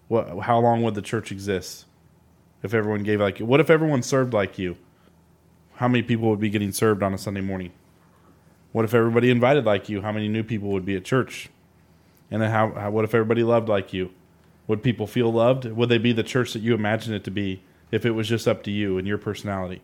What? 0.08 0.40
How 0.40 0.58
long 0.60 0.82
would 0.82 0.94
the 0.94 1.02
church 1.02 1.32
exist? 1.32 1.86
If 2.62 2.74
everyone 2.74 3.02
gave 3.02 3.20
like 3.20 3.40
you? 3.40 3.46
what 3.46 3.60
if 3.60 3.70
everyone 3.70 4.02
served 4.02 4.34
like 4.34 4.58
you? 4.58 4.76
How 5.76 5.88
many 5.88 6.02
people 6.02 6.30
would 6.30 6.40
be 6.40 6.50
getting 6.50 6.72
served 6.72 7.02
on 7.02 7.12
a 7.12 7.18
Sunday 7.18 7.42
morning? 7.42 7.72
What 8.72 8.84
if 8.84 8.94
everybody 8.94 9.30
invited 9.30 9.64
like 9.64 9.88
you? 9.88 10.02
How 10.02 10.12
many 10.12 10.28
new 10.28 10.42
people 10.42 10.70
would 10.70 10.84
be 10.84 10.96
at 10.96 11.04
church? 11.04 11.48
And 12.30 12.42
then 12.42 12.50
how, 12.50 12.72
how 12.72 12.90
what 12.90 13.04
if 13.04 13.14
everybody 13.14 13.42
loved 13.42 13.68
like 13.68 13.92
you? 13.92 14.10
Would 14.66 14.82
people 14.82 15.06
feel 15.06 15.32
loved? 15.32 15.64
Would 15.64 15.88
they 15.88 15.98
be 15.98 16.12
the 16.12 16.22
church 16.22 16.52
that 16.54 16.60
you 16.60 16.74
imagine 16.74 17.14
it 17.14 17.24
to 17.24 17.30
be 17.30 17.62
if 17.90 18.04
it 18.04 18.12
was 18.12 18.28
just 18.28 18.48
up 18.48 18.62
to 18.64 18.70
you 18.70 18.98
and 18.98 19.06
your 19.06 19.18
personality? 19.18 19.82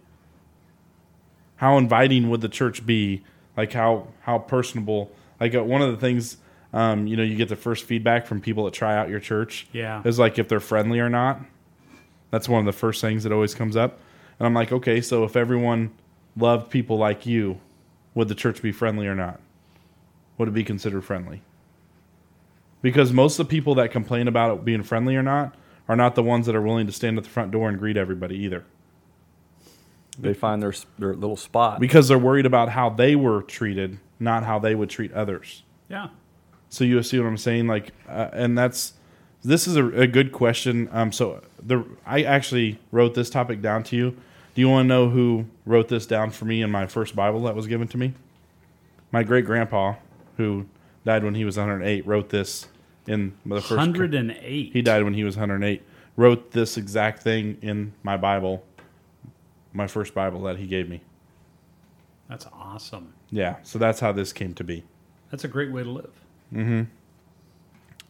How 1.56 1.78
inviting 1.78 2.30
would 2.30 2.40
the 2.40 2.48
church 2.48 2.84
be? 2.84 3.22
Like 3.56 3.72
how 3.72 4.08
how 4.22 4.38
personable? 4.38 5.12
Like 5.38 5.54
uh, 5.54 5.62
one 5.62 5.82
of 5.82 5.90
the 5.92 5.98
things, 5.98 6.38
um, 6.72 7.06
you 7.06 7.16
know, 7.16 7.22
you 7.22 7.36
get 7.36 7.48
the 7.48 7.56
first 7.56 7.84
feedback 7.84 8.26
from 8.26 8.40
people 8.40 8.64
that 8.64 8.74
try 8.74 8.96
out 8.96 9.10
your 9.10 9.20
church. 9.20 9.66
Yeah. 9.72 10.02
is 10.04 10.18
like 10.18 10.38
if 10.38 10.48
they're 10.48 10.58
friendly 10.58 11.00
or 11.00 11.10
not. 11.10 11.40
That's 12.30 12.48
one 12.48 12.60
of 12.60 12.66
the 12.66 12.72
first 12.72 13.02
things 13.02 13.24
that 13.24 13.32
always 13.32 13.54
comes 13.54 13.76
up. 13.76 14.00
And 14.42 14.48
I'm 14.48 14.54
like, 14.54 14.72
okay, 14.72 15.00
so 15.00 15.22
if 15.22 15.36
everyone 15.36 15.92
loved 16.36 16.68
people 16.68 16.98
like 16.98 17.26
you, 17.26 17.60
would 18.12 18.26
the 18.26 18.34
church 18.34 18.60
be 18.60 18.72
friendly 18.72 19.06
or 19.06 19.14
not? 19.14 19.38
Would 20.36 20.48
it 20.48 20.50
be 20.50 20.64
considered 20.64 21.04
friendly? 21.04 21.42
Because 22.80 23.12
most 23.12 23.38
of 23.38 23.46
the 23.46 23.50
people 23.50 23.76
that 23.76 23.92
complain 23.92 24.26
about 24.26 24.52
it 24.52 24.64
being 24.64 24.82
friendly 24.82 25.14
or 25.14 25.22
not 25.22 25.54
are 25.86 25.94
not 25.94 26.16
the 26.16 26.24
ones 26.24 26.46
that 26.46 26.56
are 26.56 26.60
willing 26.60 26.86
to 26.86 26.92
stand 26.92 27.18
at 27.18 27.22
the 27.22 27.30
front 27.30 27.52
door 27.52 27.68
and 27.68 27.78
greet 27.78 27.96
everybody 27.96 28.36
either. 28.38 28.64
They 30.18 30.34
find 30.34 30.60
their 30.60 30.74
their 30.98 31.14
little 31.14 31.36
spot. 31.36 31.78
Because 31.78 32.08
they're 32.08 32.18
worried 32.18 32.44
about 32.44 32.70
how 32.70 32.90
they 32.90 33.14
were 33.14 33.42
treated, 33.42 34.00
not 34.18 34.42
how 34.42 34.58
they 34.58 34.74
would 34.74 34.90
treat 34.90 35.12
others. 35.12 35.62
Yeah. 35.88 36.08
So 36.68 36.82
you 36.82 37.00
see 37.04 37.20
what 37.20 37.28
I'm 37.28 37.38
saying? 37.38 37.68
Like, 37.68 37.92
uh, 38.08 38.30
and 38.32 38.58
that's 38.58 38.94
this 39.44 39.68
is 39.68 39.76
a, 39.76 39.86
a 40.00 40.08
good 40.08 40.32
question. 40.32 40.88
Um, 40.90 41.12
so 41.12 41.42
the 41.62 41.86
I 42.04 42.24
actually 42.24 42.80
wrote 42.90 43.14
this 43.14 43.30
topic 43.30 43.62
down 43.62 43.84
to 43.84 43.96
you. 43.96 44.16
Do 44.54 44.60
you 44.60 44.68
want 44.68 44.84
to 44.84 44.88
know 44.88 45.08
who 45.08 45.46
wrote 45.64 45.88
this 45.88 46.06
down 46.06 46.30
for 46.30 46.44
me 46.44 46.60
in 46.62 46.70
my 46.70 46.86
first 46.86 47.16
Bible 47.16 47.42
that 47.44 47.56
was 47.56 47.66
given 47.66 47.88
to 47.88 47.98
me? 47.98 48.14
My 49.10 49.22
great 49.22 49.46
grandpa, 49.46 49.94
who 50.36 50.66
died 51.04 51.24
when 51.24 51.34
he 51.34 51.44
was 51.44 51.56
108, 51.56 52.06
wrote 52.06 52.28
this 52.28 52.68
in 53.06 53.34
the 53.46 53.60
first. 53.60 53.70
108. 53.70 54.72
He 54.72 54.82
died 54.82 55.04
when 55.04 55.14
he 55.14 55.24
was 55.24 55.36
108. 55.36 55.82
Wrote 56.16 56.50
this 56.50 56.76
exact 56.76 57.22
thing 57.22 57.56
in 57.62 57.94
my 58.02 58.18
Bible, 58.18 58.62
my 59.72 59.86
first 59.86 60.12
Bible 60.12 60.42
that 60.42 60.58
he 60.58 60.66
gave 60.66 60.88
me. 60.88 61.00
That's 62.28 62.46
awesome. 62.52 63.14
Yeah, 63.30 63.56
so 63.62 63.78
that's 63.78 64.00
how 64.00 64.12
this 64.12 64.32
came 64.32 64.52
to 64.54 64.64
be. 64.64 64.84
That's 65.30 65.44
a 65.44 65.48
great 65.48 65.72
way 65.72 65.82
to 65.82 65.90
live. 65.90 66.12
Mm-hmm. 66.52 66.82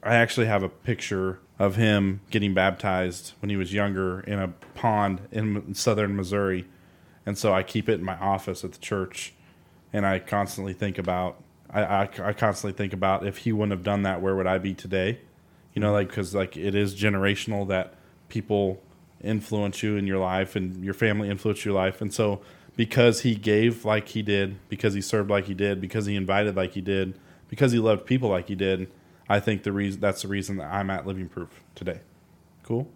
I 0.03 0.17
actually 0.17 0.47
have 0.47 0.65
a 0.65 0.69
picture 0.69 1.39
of 1.63 1.77
him 1.77 2.21
getting 2.33 2.53
baptized 2.53 3.35
when 3.39 3.49
he 3.49 3.55
was 3.57 3.73
younger 3.73 4.19
in 4.23 4.37
a 4.37 4.49
pond 4.75 5.21
in 5.31 5.73
southern 5.75 6.17
Missouri. 6.17 6.67
And 7.25 7.39
so 7.39 7.55
I 7.55 7.63
keep 7.63 7.89
it 7.89 8.01
in 8.01 8.05
my 8.05 8.17
office 8.17 8.65
at 8.65 8.73
the 8.73 8.81
church. 8.81 9.33
And 9.93 10.05
I 10.05 10.19
constantly 10.19 10.73
think 10.73 10.99
about, 10.99 11.41
I, 11.71 11.83
I, 11.83 12.03
I 12.21 12.33
constantly 12.33 12.77
think 12.77 12.93
about 12.93 13.25
if 13.25 13.37
he 13.39 13.53
wouldn't 13.53 13.71
have 13.71 13.85
done 13.85 14.03
that, 14.03 14.21
where 14.21 14.35
would 14.35 14.49
I 14.49 14.59
be 14.59 14.75
today? 14.75 15.21
You 15.73 15.81
know, 15.81 15.93
like, 15.93 16.09
because 16.09 16.35
like 16.35 16.57
it 16.57 16.75
is 16.75 16.97
generational 16.97 17.69
that 17.69 17.95
people 18.29 18.83
influence 19.23 19.85
you 19.85 19.97
in 19.97 20.05
your 20.05 20.19
life 20.19 20.57
and 20.57 20.85
your 20.85 20.95
family 20.95 21.31
influence 21.31 21.65
your 21.65 21.75
life. 21.75 22.01
And 22.01 22.13
so 22.13 22.41
because 22.75 23.21
he 23.21 23.37
gave 23.37 23.85
like 23.85 24.09
he 24.09 24.23
did, 24.23 24.57
because 24.69 24.95
he 24.95 25.01
served 25.01 25.31
like 25.31 25.45
he 25.45 25.55
did, 25.55 25.81
because 25.81 26.07
he 26.07 26.17
invited 26.17 26.57
like 26.57 26.73
he 26.73 26.81
did, 26.81 27.17
because 27.47 27.71
he 27.71 27.79
loved 27.79 28.05
people 28.05 28.31
like 28.31 28.49
he 28.49 28.57
did, 28.57 28.91
I 29.33 29.41
think 29.41 29.63
the 29.63 29.73
reason 29.73 29.99
that's 29.99 30.21
the 30.21 30.29
reason 30.29 30.59
that 30.59 30.71
I'm 30.71 30.91
at 30.91 31.07
Living 31.07 31.27
Proof 31.27 31.49
today. 31.75 32.01
Cool. 32.65 32.87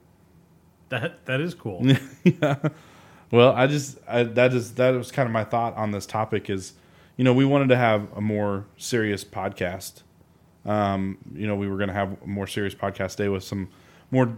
That 0.90 1.24
that 1.24 1.40
is 1.40 1.54
cool. 1.54 1.80
yeah. 2.24 2.56
Well, 3.30 3.52
I 3.52 3.66
just 3.66 3.96
I, 4.06 4.24
that 4.24 4.52
is 4.52 4.74
that 4.74 4.90
was 4.90 5.10
kind 5.10 5.26
of 5.26 5.32
my 5.32 5.44
thought 5.44 5.74
on 5.78 5.92
this 5.92 6.04
topic 6.04 6.50
is, 6.50 6.74
you 7.16 7.24
know, 7.24 7.32
we 7.32 7.46
wanted 7.46 7.70
to 7.70 7.76
have 7.78 8.12
a 8.14 8.20
more 8.20 8.66
serious 8.76 9.24
podcast. 9.24 10.02
Um, 10.66 11.16
you 11.34 11.46
know, 11.46 11.56
we 11.56 11.68
were 11.68 11.78
going 11.78 11.88
to 11.88 11.94
have 11.94 12.22
a 12.22 12.26
more 12.26 12.46
serious 12.46 12.74
podcast 12.74 13.16
day 13.16 13.30
with 13.30 13.42
some 13.42 13.70
more 14.10 14.36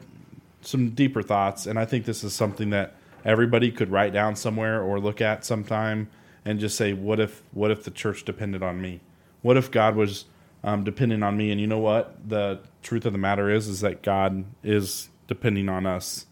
some 0.60 0.90
deeper 0.90 1.20
thoughts, 1.20 1.66
and 1.66 1.80
I 1.80 1.84
think 1.84 2.04
this 2.04 2.22
is 2.22 2.32
something 2.32 2.70
that 2.70 2.94
everybody 3.24 3.72
could 3.72 3.90
write 3.90 4.12
down 4.12 4.36
somewhere 4.36 4.80
or 4.80 5.00
look 5.00 5.20
at 5.20 5.44
sometime 5.44 6.08
and 6.44 6.60
just 6.60 6.76
say, 6.76 6.92
what 6.92 7.18
if 7.18 7.42
what 7.50 7.72
if 7.72 7.82
the 7.82 7.90
church 7.90 8.24
depended 8.24 8.62
on 8.62 8.80
me? 8.80 9.00
What 9.42 9.56
if 9.56 9.68
God 9.68 9.96
was 9.96 10.26
um, 10.64 10.84
depending 10.84 11.22
on 11.22 11.36
me? 11.36 11.50
And 11.50 11.60
you 11.60 11.66
know 11.66 11.78
what? 11.78 12.28
The 12.28 12.60
truth 12.82 13.04
of 13.04 13.12
the 13.12 13.18
matter 13.18 13.50
is, 13.50 13.68
is 13.68 13.80
that 13.80 14.02
God 14.02 14.44
is 14.62 15.08
depending 15.26 15.68
on 15.68 15.86
us 15.86 16.26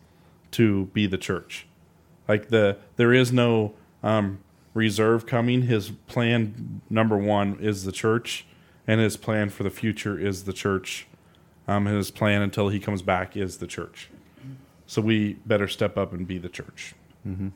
to 0.52 0.86
be 0.86 1.06
the 1.06 1.18
church. 1.18 1.66
Like 2.28 2.48
the 2.48 2.78
there 2.96 3.12
is 3.12 3.32
no 3.32 3.74
um, 4.02 4.40
reserve 4.74 5.26
coming. 5.26 5.62
His 5.62 5.90
plan 5.90 6.80
number 6.90 7.16
one 7.16 7.58
is 7.60 7.84
the 7.84 7.92
church, 7.92 8.46
and 8.86 9.00
his 9.00 9.16
plan 9.16 9.50
for 9.50 9.62
the 9.62 9.70
future 9.70 10.18
is 10.18 10.44
the 10.44 10.52
church. 10.52 11.06
Um, 11.68 11.86
his 11.86 12.10
plan 12.10 12.42
until 12.42 12.68
he 12.68 12.78
comes 12.78 13.02
back 13.02 13.36
is 13.36 13.58
the 13.58 13.66
church. 13.66 14.10
So 14.86 15.02
we 15.02 15.34
better 15.44 15.66
step 15.66 15.98
up 15.98 16.12
and 16.12 16.26
be 16.26 16.38
the 16.38 16.48
church. 16.48 16.94
Mm-hmm. 17.26 17.48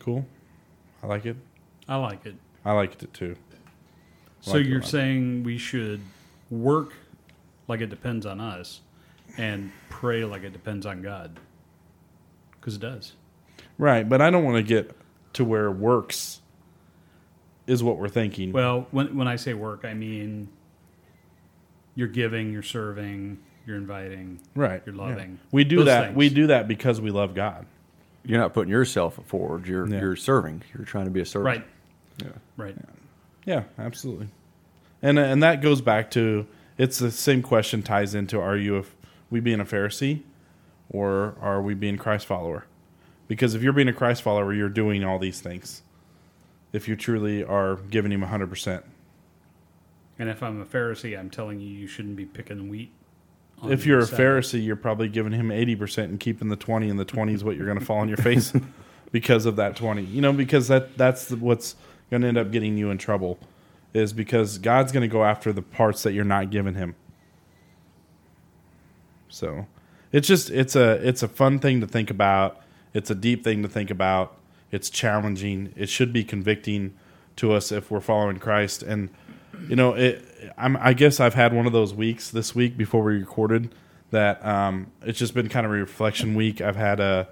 Cool. 0.00 0.26
I 1.02 1.06
like 1.06 1.24
it. 1.24 1.36
I 1.88 1.96
like 1.96 2.26
it. 2.26 2.34
I 2.64 2.72
liked 2.72 3.02
it 3.02 3.14
too. 3.14 3.36
So 4.40 4.52
like 4.52 4.66
you're 4.66 4.82
saying 4.82 5.42
we 5.44 5.58
should 5.58 6.00
work 6.50 6.94
like 7.68 7.80
it 7.80 7.90
depends 7.90 8.26
on 8.26 8.40
us 8.40 8.80
and 9.38 9.70
pray 9.88 10.24
like 10.24 10.42
it 10.42 10.52
depends 10.52 10.86
on 10.86 11.02
God. 11.02 11.38
Because 12.52 12.76
it 12.76 12.80
does. 12.80 13.12
Right, 13.78 14.06
but 14.08 14.20
I 14.20 14.30
don't 14.30 14.44
want 14.44 14.56
to 14.56 14.62
get 14.62 14.94
to 15.34 15.44
where 15.44 15.70
works 15.70 16.40
is 17.66 17.82
what 17.82 17.98
we're 17.98 18.08
thinking. 18.08 18.52
Well, 18.52 18.86
when 18.90 19.16
when 19.16 19.28
I 19.28 19.36
say 19.36 19.54
work, 19.54 19.84
I 19.84 19.94
mean 19.94 20.48
you're 21.94 22.08
giving, 22.08 22.52
you're 22.52 22.62
serving, 22.62 23.38
you're 23.66 23.76
inviting. 23.76 24.40
right, 24.54 24.82
you're 24.86 24.94
yeah. 24.94 25.02
loving. 25.02 25.38
We 25.52 25.64
do 25.64 25.76
Those 25.76 25.86
that. 25.86 26.04
things. 26.06 26.16
We 26.16 26.28
do 26.30 26.46
that 26.48 26.66
because 26.68 27.00
we 27.00 27.10
love 27.10 27.34
God. 27.34 27.66
You're 28.24 28.38
not 28.40 28.52
putting 28.52 28.70
yourself 28.70 29.18
forward. 29.26 29.66
You're 29.66 29.88
Yeah. 29.88 30.00
you're 30.00 30.16
serving. 30.16 30.62
You're 30.74 30.84
trying 30.84 31.06
to 31.06 31.10
be 31.10 31.20
a 31.20 31.26
servant. 31.26 31.58
Right. 31.58 31.66
Yeah. 32.22 32.32
Right. 32.56 32.74
Yeah, 32.76 32.94
absolutely. 33.78 34.28
And 35.02 35.18
uh, 35.18 35.22
and 35.22 35.42
that 35.42 35.62
goes 35.62 35.80
back 35.80 36.10
to 36.12 36.46
it's 36.78 36.98
the 36.98 37.10
same 37.10 37.42
question 37.42 37.82
ties 37.82 38.14
into 38.14 38.40
are 38.40 38.56
you 38.56 38.78
a, 38.78 38.84
we 39.30 39.40
being 39.40 39.60
a 39.60 39.64
Pharisee 39.64 40.22
or 40.88 41.36
are 41.40 41.60
we 41.60 41.74
being 41.74 41.96
Christ 41.96 42.26
follower? 42.26 42.64
Because 43.28 43.54
if 43.54 43.62
you're 43.62 43.72
being 43.72 43.88
a 43.88 43.92
Christ 43.92 44.22
follower, 44.22 44.52
you're 44.52 44.68
doing 44.68 45.04
all 45.04 45.18
these 45.18 45.40
things. 45.40 45.82
If 46.72 46.88
you 46.88 46.96
truly 46.96 47.44
are 47.44 47.76
giving 47.76 48.12
him 48.12 48.22
100%. 48.22 48.82
And 50.18 50.28
if 50.28 50.42
I'm 50.42 50.60
a 50.60 50.64
Pharisee, 50.64 51.18
I'm 51.18 51.30
telling 51.30 51.60
you, 51.60 51.68
you 51.68 51.86
shouldn't 51.86 52.16
be 52.16 52.24
picking 52.24 52.68
wheat. 52.68 52.92
If 53.64 53.86
you're 53.86 54.00
a 54.00 54.06
Sabbath. 54.06 54.20
Pharisee, 54.20 54.64
you're 54.64 54.76
probably 54.76 55.08
giving 55.08 55.32
him 55.32 55.50
80% 55.50 56.04
and 56.04 56.18
keeping 56.18 56.48
the 56.48 56.56
20 56.56 56.88
and 56.88 56.98
the 56.98 57.04
20 57.04 57.34
is 57.34 57.44
what 57.44 57.56
you're 57.56 57.66
going 57.66 57.78
to 57.78 57.84
fall 57.84 57.98
on 57.98 58.08
your 58.08 58.16
face 58.16 58.52
because 59.12 59.46
of 59.46 59.56
that 59.56 59.76
20. 59.76 60.02
You 60.02 60.20
know, 60.22 60.32
because 60.32 60.68
that 60.68 60.96
that's 60.96 61.30
what's 61.30 61.76
going 62.10 62.22
to 62.22 62.28
end 62.28 62.38
up 62.38 62.50
getting 62.50 62.76
you 62.76 62.90
in 62.90 62.98
trouble 62.98 63.38
is 63.94 64.12
because 64.12 64.58
God's 64.58 64.92
going 64.92 65.02
to 65.02 65.12
go 65.12 65.24
after 65.24 65.52
the 65.52 65.62
parts 65.62 66.02
that 66.02 66.12
you're 66.12 66.24
not 66.24 66.50
giving 66.50 66.74
him. 66.74 66.94
So, 69.28 69.66
it's 70.12 70.26
just 70.26 70.50
it's 70.50 70.74
a 70.74 70.92
it's 71.06 71.22
a 71.22 71.28
fun 71.28 71.60
thing 71.60 71.80
to 71.80 71.86
think 71.86 72.10
about. 72.10 72.60
It's 72.92 73.10
a 73.10 73.14
deep 73.14 73.44
thing 73.44 73.62
to 73.62 73.68
think 73.68 73.90
about. 73.90 74.36
It's 74.72 74.90
challenging. 74.90 75.72
It 75.76 75.88
should 75.88 76.12
be 76.12 76.24
convicting 76.24 76.94
to 77.36 77.52
us 77.52 77.70
if 77.70 77.90
we're 77.90 78.00
following 78.00 78.38
Christ 78.38 78.82
and 78.82 79.10
you 79.68 79.76
know, 79.76 79.94
it. 79.94 80.24
I'm. 80.56 80.76
I 80.78 80.92
guess 80.92 81.20
I've 81.20 81.34
had 81.34 81.52
one 81.52 81.66
of 81.66 81.72
those 81.72 81.92
weeks 81.92 82.30
this 82.30 82.54
week 82.54 82.76
before 82.76 83.02
we 83.02 83.18
recorded 83.18 83.74
that. 84.10 84.44
Um, 84.44 84.90
it's 85.02 85.18
just 85.18 85.34
been 85.34 85.48
kind 85.48 85.66
of 85.66 85.72
a 85.72 85.76
reflection 85.76 86.34
week. 86.34 86.60
I've 86.60 86.76
had 86.76 87.00
a 87.00 87.28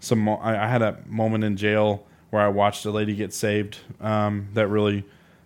some. 0.00 0.28
I, 0.28 0.64
I 0.64 0.68
had 0.68 0.82
a 0.82 0.98
moment 1.06 1.44
in 1.44 1.56
jail 1.56 2.06
where 2.30 2.42
I 2.42 2.48
watched 2.48 2.84
a 2.84 2.90
lady 2.90 3.14
get 3.14 3.32
saved. 3.32 3.78
Um, 4.00 4.48
that 4.54 4.68
really, 4.68 5.04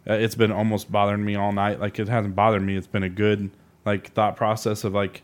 uh, 0.08 0.14
it's 0.14 0.34
been 0.34 0.52
almost 0.52 0.90
bothering 0.90 1.24
me 1.24 1.36
all 1.36 1.52
night. 1.52 1.80
Like 1.80 1.98
it 1.98 2.08
hasn't 2.08 2.34
bothered 2.34 2.62
me. 2.62 2.76
It's 2.76 2.86
been 2.86 3.02
a 3.02 3.08
good 3.08 3.50
like 3.84 4.12
thought 4.12 4.36
process 4.36 4.84
of 4.84 4.94
like 4.94 5.22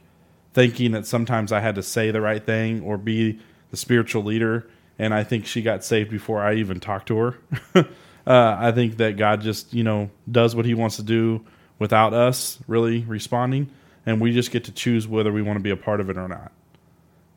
thinking 0.55 0.93
that 0.93 1.07
sometimes 1.07 1.53
I 1.53 1.61
had 1.61 1.75
to 1.75 1.83
say 1.83 2.11
the 2.11 2.21
right 2.21 2.45
thing 2.45 2.83
or 2.83 2.97
be 2.97 3.39
the 3.71 3.77
spiritual 3.77 4.23
leader. 4.23 4.69
And 4.99 5.13
I 5.13 5.25
think 5.25 5.47
she 5.47 5.61
got 5.61 5.85
saved 5.85 6.11
before 6.11 6.43
I 6.43 6.55
even 6.55 6.81
talked 6.81 7.09
to 7.09 7.19
her. 7.19 7.39
uh, 7.75 7.85
I 8.27 8.73
think 8.73 8.97
that 8.97 9.19
God 9.19 9.43
just, 9.43 9.75
you 9.75 9.85
know, 9.85 10.11
does 10.31 10.57
what 10.57 10.65
he 10.65 10.73
wants 10.73 10.97
to 10.97 11.03
do 11.03 11.45
without 11.79 12.15
us 12.15 12.59
really 12.67 13.01
responding. 13.05 13.71
And 14.07 14.21
we 14.21 14.33
just 14.33 14.51
get 14.51 14.65
to 14.65 14.73
choose 14.73 15.07
whether 15.07 15.33
we 15.33 15.43
want 15.43 15.59
to 15.59 15.63
be 15.63 15.71
a 15.71 15.77
part 15.77 16.01
of 16.01 16.09
it 16.09 16.17
or 16.17 16.29
not. 16.29 16.53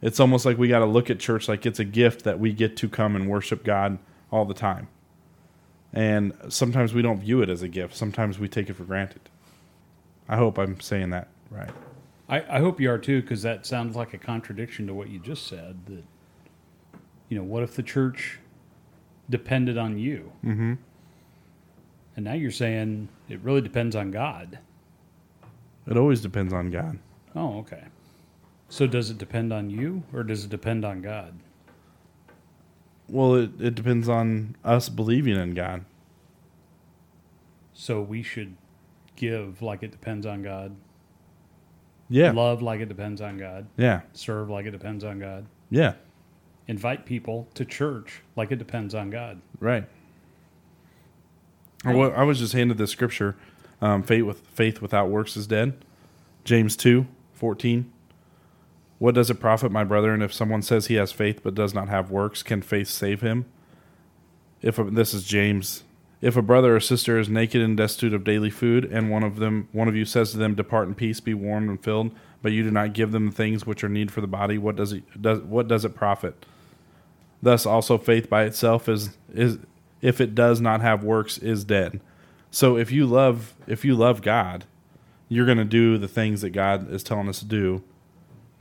It's 0.02 0.20
almost 0.22 0.46
like 0.46 0.58
we 0.58 0.70
got 0.70 0.80
to 0.80 0.86
look 0.86 1.10
at 1.10 1.20
church 1.20 1.50
like 1.50 1.66
it's 1.66 1.80
a 1.80 1.84
gift 1.84 2.24
that 2.24 2.40
we 2.40 2.54
get 2.54 2.78
to 2.78 2.88
come 2.88 3.16
and 3.16 3.28
worship 3.28 3.66
God 3.66 3.98
all 4.31 4.45
the 4.45 4.53
time. 4.53 4.88
And 5.91 6.33
sometimes 6.50 6.93
we 6.93 7.01
don't 7.01 7.19
view 7.19 7.41
it 7.41 7.50
as 7.50 7.62
a 7.62 7.67
gift, 7.67 7.95
sometimes 7.95 8.39
we 8.39 8.48
take 8.48 8.69
it 8.69 8.75
for 8.75 8.83
granted. 8.83 9.21
I 10.27 10.38
hope 10.38 10.57
I'm 10.57 10.79
saying 10.79 11.09
that 11.09 11.27
right. 11.50 11.71
I, 12.27 12.57
I 12.57 12.59
hope 12.59 12.79
you 12.79 12.91
are 12.91 13.00
too, 13.00 13.21
because 13.21 13.41
that 13.41 13.65
sounds 13.65 13.95
like 13.95 14.13
a 14.13 14.19
contradiction 14.19 14.86
to 14.88 14.93
what 14.93 15.09
you 15.09 15.17
just 15.19 15.48
said. 15.48 15.77
That 15.88 16.03
you 17.29 17.38
know, 17.38 17.43
what 17.43 17.63
if 17.63 17.75
the 17.75 17.83
church 17.83 18.39
depended 19.29 19.77
on 19.77 19.98
you? 19.98 20.31
Mm-hmm. 20.45 20.74
And 22.15 22.25
now 22.25 22.33
you're 22.33 22.51
saying 22.51 23.09
it 23.27 23.39
really 23.41 23.62
depends 23.62 23.95
on 23.95 24.12
God. 24.12 24.59
It 25.88 25.98
always 25.98 26.21
depends 26.21 26.53
on 26.53 26.69
God. 26.69 27.00
Oh, 27.36 27.59
okay. 27.59 27.83
So 28.69 28.86
does 28.86 29.09
it 29.09 29.17
depend 29.17 29.51
on 29.51 29.69
you 29.69 30.03
or 30.13 30.24
does 30.24 30.45
it 30.45 30.50
depend 30.50 30.86
on 30.86 31.01
God? 31.01 31.33
Well, 33.10 33.36
it, 33.36 33.51
it 33.60 33.75
depends 33.75 34.08
on 34.08 34.56
us 34.63 34.89
believing 34.89 35.36
in 35.36 35.54
God. 35.54 35.84
So 37.74 38.01
we 38.01 38.22
should 38.24 38.56
give 39.16 39.62
like 39.62 39.84
it 39.84 39.92
depends 39.92 40.25
on 40.25 40.44
God, 40.44 40.75
Yeah. 42.10 42.32
love 42.32 42.62
like 42.62 42.80
it 42.82 42.89
depends 42.89 43.22
on 43.22 43.38
God, 43.38 43.68
Yeah. 43.78 44.01
serve 44.13 44.50
like 44.50 44.66
it 44.66 44.72
depends 44.72 45.04
on 45.04 45.20
God, 45.20 45.46
Yeah. 45.70 45.94
invite 46.68 47.06
people 47.06 47.48
to 47.56 47.66
church 47.66 48.22
like 48.36 48.51
it 48.51 48.58
depends 48.58 48.94
on 48.94 49.10
God. 49.10 49.42
Right. 49.60 49.86
What 51.86 52.13
I 52.13 52.24
was 52.24 52.39
just 52.39 52.54
handed 52.54 52.78
this 52.78 52.92
scripture, 52.92 53.36
um, 53.82 54.04
faith 54.04 54.24
with 54.24 54.42
faith 54.48 54.82
without 54.82 55.10
works 55.10 55.38
is 55.38 55.48
dead. 55.48 55.74
James 56.44 56.75
2, 56.75 57.08
14. 57.34 57.92
What 59.00 59.15
does 59.15 59.29
it 59.29 59.39
profit, 59.39 59.72
my 59.72 59.86
brethren, 59.86 60.22
if 60.22 60.34
someone 60.34 60.62
says 60.62 60.88
he 60.88 60.96
has 60.96 61.12
faith 61.12 61.41
but 61.41 61.56
does 61.56 61.74
not 61.74 61.88
have 61.88 62.12
works? 62.12 62.44
Can 62.44 62.62
faith 62.62 62.89
save 62.89 63.22
him? 63.22 63.46
If 64.62 64.77
a, 64.77 64.84
this 64.84 65.13
is 65.13 65.24
James, 65.24 65.84
if 66.22 66.36
a 66.36 66.41
brother 66.41 66.75
or 66.75 66.82
sister 66.82 67.18
is 67.18 67.29
naked 67.29 67.62
and 67.62 67.77
destitute 67.77 68.13
of 68.13 68.25
daily 68.25 68.50
food, 68.50 68.84
and 68.84 69.10
one 69.10 69.24
of 69.24 69.38
them, 69.38 69.70
one 69.72 69.88
of 69.88 69.96
you 69.96 70.03
says 70.03 70.32
to 70.32 70.38
them, 70.38 70.53
"Depart 70.53 70.89
in 70.89 70.96
peace, 70.96 71.22
be 71.22 71.34
warmed 71.34 71.70
and 71.70 71.82
filled," 71.82 72.12
but 72.41 72.51
you 72.51 72.62
do 72.62 72.72
not 72.72 72.94
give 72.94 73.13
them 73.13 73.27
the 73.27 73.36
things 73.36 73.65
which 73.65 73.86
are 73.86 73.89
need 73.89 74.12
for 74.12 74.20
the 74.20 74.27
body, 74.27 74.58
what 74.58 74.75
does 74.75 74.91
it 74.91 75.22
does? 75.22 75.39
What 75.39 75.70
does 75.70 75.86
it 75.86 75.96
profit? 75.96 76.46
Thus 77.41 77.65
also 77.65 77.98
faith 77.98 78.29
by 78.29 78.44
itself 78.44 78.89
is 78.89 79.18
is 79.34 79.60
if 80.01 80.20
it 80.20 80.36
does 80.36 80.60
not 80.60 80.82
have 80.82 81.06
works 81.06 81.38
is 81.38 81.63
dead. 81.63 82.01
So 82.51 82.75
if 82.75 82.91
you 82.91 83.06
love 83.06 83.53
if 83.65 83.86
you 83.86 83.96
love 83.96 84.22
God, 84.22 84.65
you're 85.29 85.46
going 85.46 85.58
to 85.58 85.63
do 85.63 85.98
the 85.98 86.10
things 86.10 86.41
that 86.41 86.50
God 86.50 86.91
is 86.91 87.01
telling 87.01 87.29
us 87.29 87.39
to 87.39 87.46
do 87.46 87.82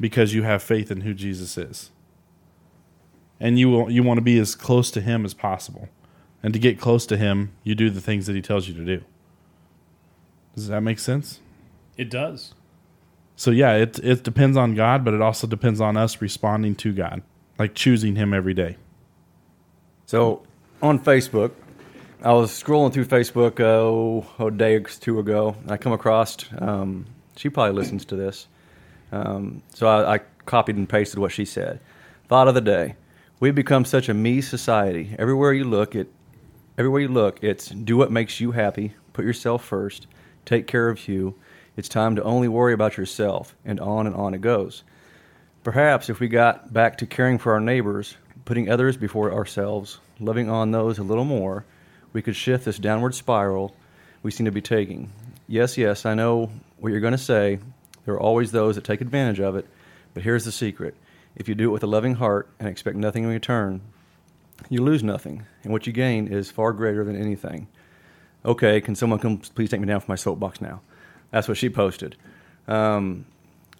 because 0.01 0.35
you 0.35 0.43
have 0.43 0.63
faith 0.63 0.91
in 0.91 1.03
who 1.03 1.15
Jesus 1.15 1.57
is. 1.59 1.91
And 3.41 3.59
you 3.59 3.71
will, 3.71 3.91
you 3.91 4.03
want 4.03 4.19
to 4.19 4.23
be 4.23 4.39
as 4.39 4.55
close 4.55 4.91
to 4.93 5.01
him 5.01 5.25
as 5.25 5.35
possible. 5.35 5.89
And 6.43 6.53
to 6.53 6.59
get 6.59 6.81
close 6.81 7.07
to 7.07 7.17
him, 7.17 7.53
you 7.63 7.75
do 7.75 7.91
the 7.91 8.01
things 8.01 8.27
that 8.27 8.37
he 8.37 8.43
tells 8.43 8.69
you 8.69 8.75
to 8.75 8.85
do. 8.85 9.05
Does 10.55 10.69
that 10.69 10.81
make 10.81 10.99
sense? 10.99 11.41
It 11.97 12.11
does. 12.11 12.55
So 13.37 13.53
yeah, 13.53 13.75
it 13.75 14.01
it 14.01 14.25
depends 14.25 14.57
on 14.57 14.75
God, 14.75 15.05
but 15.05 15.15
it 15.15 15.23
also 15.23 15.47
depends 15.47 15.81
on 15.81 15.97
us 15.97 16.21
responding 16.21 16.75
to 16.77 16.93
God, 16.93 17.23
like 17.59 17.75
choosing 17.75 18.17
him 18.17 18.35
every 18.35 18.55
day. 18.55 18.77
So 20.07 20.43
on 20.83 20.99
Facebook, 20.99 21.53
I 22.23 22.33
was 22.33 22.51
scrolling 22.51 22.93
through 22.93 23.05
Facebook 23.05 23.61
oh, 23.61 24.27
a 24.45 24.51
day 24.51 24.75
or 24.75 24.81
two 24.81 25.21
ago, 25.21 25.55
and 25.63 25.71
I 25.71 25.77
come 25.77 25.93
across. 25.93 26.37
Um, 26.59 27.07
she 27.37 27.49
probably 27.49 27.75
listens 27.75 28.05
to 28.07 28.17
this, 28.17 28.49
um, 29.13 29.63
so 29.75 29.87
I, 29.87 30.17
I 30.17 30.21
copied 30.47 30.77
and 30.77 30.89
pasted 30.89 31.19
what 31.19 31.33
she 31.33 31.45
said. 31.45 31.81
Thought 32.29 32.49
of 32.49 32.55
the 32.55 32.61
day: 32.61 32.97
We've 33.41 33.55
become 33.55 33.85
such 33.85 34.09
a 34.09 34.15
me 34.15 34.41
society. 34.41 35.15
Everywhere 35.19 35.53
you 35.53 35.65
look, 35.65 35.95
it 35.95 36.13
everywhere 36.77 37.01
you 37.01 37.09
look, 37.09 37.43
it's 37.43 37.69
do 37.69 37.97
what 37.97 38.13
makes 38.13 38.41
you 38.41 38.53
happy, 38.53 38.95
put 39.13 39.25
yourself 39.25 39.65
first, 39.65 40.07
take 40.45 40.67
care 40.67 40.89
of 40.89 41.09
you. 41.09 41.35
It's 41.77 41.89
time 41.89 42.17
to 42.17 42.23
only 42.23 42.49
worry 42.49 42.73
about 42.73 42.97
yourself, 42.97 43.55
and 43.65 43.79
on 43.81 44.07
and 44.07 44.17
on 44.17 44.35
it 44.35 44.41
goes. 44.41 44.83
Perhaps 45.63 46.09
if 46.09 46.19
we 46.19 46.29
got 46.29 46.73
back 46.73 46.99
to 46.99 47.07
caring 47.07 47.39
for 47.39 47.53
our 47.53 47.61
neighbors, 47.61 48.17
putting 48.45 48.71
others 48.71 48.97
before 48.97 49.33
ourselves, 49.33 49.99
loving 50.19 50.49
on 50.49 50.71
those 50.71 50.99
a 50.99 51.03
little 51.03 51.25
more, 51.25 51.65
we 52.13 52.23
could 52.23 52.35
shift 52.35 52.65
this 52.65 52.79
downward 52.79 53.15
spiral 53.15 53.75
we 54.23 54.31
seem 54.31 54.47
to 54.47 54.53
be 54.53 54.61
taking. 54.61 55.13
Yes, 55.47 55.79
yes, 55.79 56.05
I 56.05 56.15
know 56.15 56.51
what 56.79 56.91
you're 56.91 57.01
going 57.01 57.13
to 57.13 57.19
say. 57.19 57.59
There 58.09 58.15
are 58.15 58.21
always 58.21 58.53
those 58.53 58.77
that 58.77 58.85
take 58.85 59.03
advantage 59.03 59.39
of 59.39 59.55
it, 59.55 59.67
but 60.15 60.23
here's 60.23 60.47
the 60.47 60.51
secret. 60.51 60.95
If 61.37 61.47
you 61.47 61.55
do 61.55 61.69
it 61.69 61.73
with 61.75 61.83
a 61.83 61.87
loving 61.87 62.15
heart 62.15 62.49
and 62.59 62.67
expect 62.67 62.97
nothing 62.97 63.25
in 63.25 63.29
return, 63.29 63.83
you 64.71 64.83
lose 64.83 65.03
nothing, 65.03 65.45
and 65.63 65.75
what 65.75 65.87
you 65.87 65.93
gain 65.93 66.27
is 66.27 66.51
far 66.51 66.73
greater 66.73 67.05
than 67.05 67.17
anything. 67.17 67.69
Okay, 68.47 68.81
can 68.81 68.95
someone 68.95 69.19
come 69.19 69.37
please 69.37 69.69
take 69.69 69.81
me 69.81 69.87
down 69.87 70.01
from 70.01 70.11
my 70.11 70.17
soapbox 70.17 70.63
now? 70.63 70.81
That's 71.33 71.49
what 71.49 71.59
she 71.59 71.69
posted. 71.69 72.17
Um, 72.67 73.27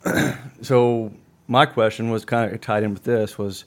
so 0.61 1.11
my 1.47 1.65
question 1.65 2.11
was 2.11 2.27
kind 2.27 2.53
of 2.53 2.61
tied 2.61 2.83
in 2.83 2.93
with 2.93 3.05
this 3.05 3.39
was 3.39 3.65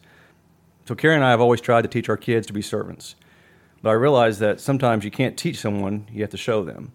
so 0.86 0.94
Carrie 0.94 1.16
and 1.16 1.24
I 1.24 1.32
have 1.32 1.42
always 1.42 1.60
tried 1.60 1.82
to 1.82 1.88
teach 1.88 2.08
our 2.08 2.18
kids 2.18 2.46
to 2.46 2.54
be 2.54 2.62
servants, 2.62 3.16
but 3.82 3.90
I 3.90 3.94
realized 3.94 4.40
that 4.42 4.62
sometimes 4.62 5.06
you 5.06 5.10
can't 5.10 5.36
teach 5.36 5.58
someone; 5.58 6.06
you 6.12 6.22
have 6.22 6.30
to 6.30 6.38
show 6.38 6.64
them. 6.64 6.92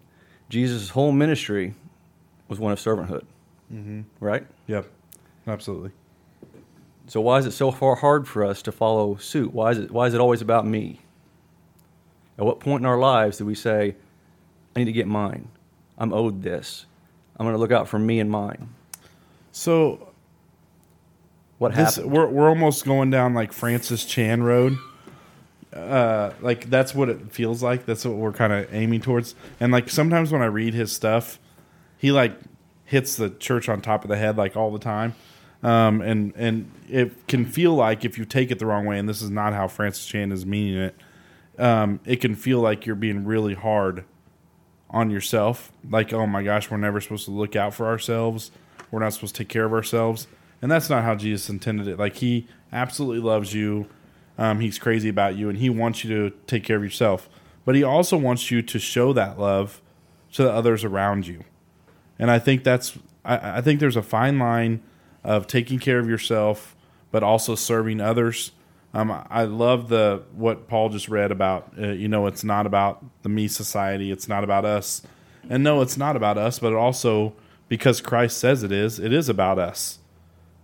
Jesus' 0.47 0.91
whole 0.91 1.11
ministry 1.11 1.75
was 2.47 2.61
one 2.61 2.71
of 2.71 2.79
servanthood, 2.79 3.25
mm-hmm. 3.71 4.01
right? 4.19 4.45
Yep. 4.67 4.87
Absolutely. 5.47 5.91
So 7.07 7.21
why 7.21 7.37
is 7.37 7.45
it 7.45 7.51
so 7.51 7.71
far 7.71 7.95
hard 7.95 8.27
for 8.27 8.43
us 8.43 8.61
to 8.63 8.71
follow 8.71 9.15
suit? 9.15 9.53
Why 9.53 9.71
is 9.71 9.77
it 9.77 9.91
why 9.91 10.07
is 10.07 10.13
it 10.13 10.19
always 10.19 10.41
about 10.41 10.65
me? 10.65 11.01
At 12.37 12.45
what 12.45 12.59
point 12.59 12.81
in 12.81 12.85
our 12.85 12.97
lives 12.99 13.37
do 13.37 13.45
we 13.45 13.55
say, 13.55 13.95
I 14.75 14.79
need 14.79 14.85
to 14.85 14.91
get 14.91 15.07
mine? 15.07 15.47
I'm 15.97 16.13
owed 16.13 16.43
this. 16.43 16.85
I'm 17.37 17.45
going 17.45 17.55
to 17.55 17.59
look 17.59 17.71
out 17.71 17.87
for 17.87 17.97
me 17.97 18.19
and 18.19 18.29
mine. 18.29 18.69
So 19.51 20.09
What 21.57 21.73
this, 21.75 21.95
happened? 21.95 22.11
we're 22.13 22.27
we're 22.27 22.49
almost 22.49 22.85
going 22.85 23.09
down 23.09 23.33
like 23.33 23.53
Francis 23.53 24.05
Chan 24.05 24.43
Road. 24.43 24.77
Uh, 25.73 26.31
like 26.41 26.69
that's 26.69 26.93
what 26.93 27.09
it 27.09 27.31
feels 27.31 27.63
like. 27.63 27.85
That's 27.85 28.05
what 28.05 28.15
we're 28.15 28.33
kind 28.33 28.53
of 28.53 28.73
aiming 28.73 29.01
towards. 29.01 29.35
And 29.59 29.71
like 29.71 29.89
sometimes 29.89 30.31
when 30.31 30.41
I 30.41 30.45
read 30.45 30.73
his 30.73 30.91
stuff, 30.91 31.39
he 31.97 32.11
like 32.11 32.33
hits 32.87 33.17
the 33.17 33.29
church 33.29 33.69
on 33.69 33.81
top 33.81 34.03
of 34.03 34.09
the 34.09 34.17
head 34.17 34.37
like 34.37 34.55
all 34.55 34.71
the 34.71 34.79
time. 34.79 35.13
Um, 35.61 36.01
and 36.01 36.33
and 36.35 36.71
it 36.89 37.27
can 37.27 37.45
feel 37.45 37.73
like 37.75 38.05
if 38.05 38.17
you 38.17 38.25
take 38.25 38.49
it 38.49 38.59
the 38.59 38.65
wrong 38.65 38.85
way, 38.85 38.97
and 38.97 39.07
this 39.07 39.21
is 39.21 39.29
not 39.29 39.53
how 39.53 39.67
Francis 39.67 40.05
Chan 40.05 40.31
is 40.31 40.45
meaning 40.45 40.81
it. 40.81 40.95
Um, 41.59 41.99
it 42.05 42.17
can 42.17 42.35
feel 42.35 42.59
like 42.59 42.85
you're 42.85 42.95
being 42.95 43.25
really 43.25 43.55
hard 43.55 44.05
on 44.89 45.09
yourself. 45.09 45.71
Like, 45.89 46.13
oh 46.13 46.25
my 46.25 46.43
gosh, 46.43 46.71
we're 46.71 46.77
never 46.77 47.01
supposed 47.01 47.25
to 47.25 47.31
look 47.31 47.55
out 47.55 47.73
for 47.73 47.87
ourselves. 47.87 48.51
We're 48.91 48.99
not 48.99 49.13
supposed 49.13 49.35
to 49.35 49.43
take 49.43 49.49
care 49.49 49.65
of 49.65 49.73
ourselves. 49.73 50.27
And 50.61 50.71
that's 50.71 50.89
not 50.89 51.03
how 51.03 51.15
Jesus 51.15 51.49
intended 51.49 51.87
it. 51.87 51.99
Like, 51.99 52.17
he 52.17 52.47
absolutely 52.71 53.19
loves 53.19 53.53
you. 53.53 53.87
Um, 54.37 54.59
he's 54.59 54.79
crazy 54.79 55.09
about 55.09 55.35
you, 55.35 55.49
and 55.49 55.57
he 55.57 55.69
wants 55.69 56.03
you 56.03 56.29
to 56.29 56.35
take 56.45 56.63
care 56.63 56.77
of 56.77 56.83
yourself. 56.83 57.27
But 57.65 57.75
he 57.75 57.83
also 57.83 58.17
wants 58.17 58.49
you 58.51 58.61
to 58.61 58.79
show 58.79 59.11
that 59.13 59.39
love 59.39 59.81
to 60.33 60.43
the 60.43 60.51
others 60.51 60.83
around 60.83 61.27
you. 61.27 61.43
And 62.19 62.31
I 62.31 62.39
think 62.39 62.63
that's, 62.63 62.97
I, 63.23 63.57
I 63.57 63.61
think 63.61 63.79
there's 63.79 63.95
a 63.95 64.03
fine 64.03 64.39
line 64.39 64.81
of 65.23 65.47
taking 65.47 65.79
care 65.79 65.99
of 65.99 66.09
yourself, 66.09 66.75
but 67.11 67.23
also 67.23 67.55
serving 67.55 68.01
others. 68.01 68.51
Um, 68.93 69.25
I 69.29 69.43
love 69.43 69.89
the 69.89 70.23
what 70.33 70.67
Paul 70.67 70.89
just 70.89 71.09
read 71.09 71.31
about. 71.31 71.73
Uh, 71.77 71.89
you 71.89 72.07
know, 72.07 72.25
it's 72.25 72.43
not 72.43 72.65
about 72.65 73.03
the 73.21 73.29
me 73.29 73.47
society. 73.47 74.11
It's 74.11 74.27
not 74.27 74.43
about 74.43 74.65
us. 74.65 75.01
And 75.49 75.63
no, 75.63 75.81
it's 75.81 75.97
not 75.97 76.15
about 76.15 76.37
us. 76.37 76.59
But 76.59 76.73
also, 76.73 77.33
because 77.67 78.01
Christ 78.01 78.37
says 78.37 78.63
it 78.63 78.71
is, 78.71 78.99
it 78.99 79.13
is 79.13 79.29
about 79.29 79.59
us. 79.59 79.99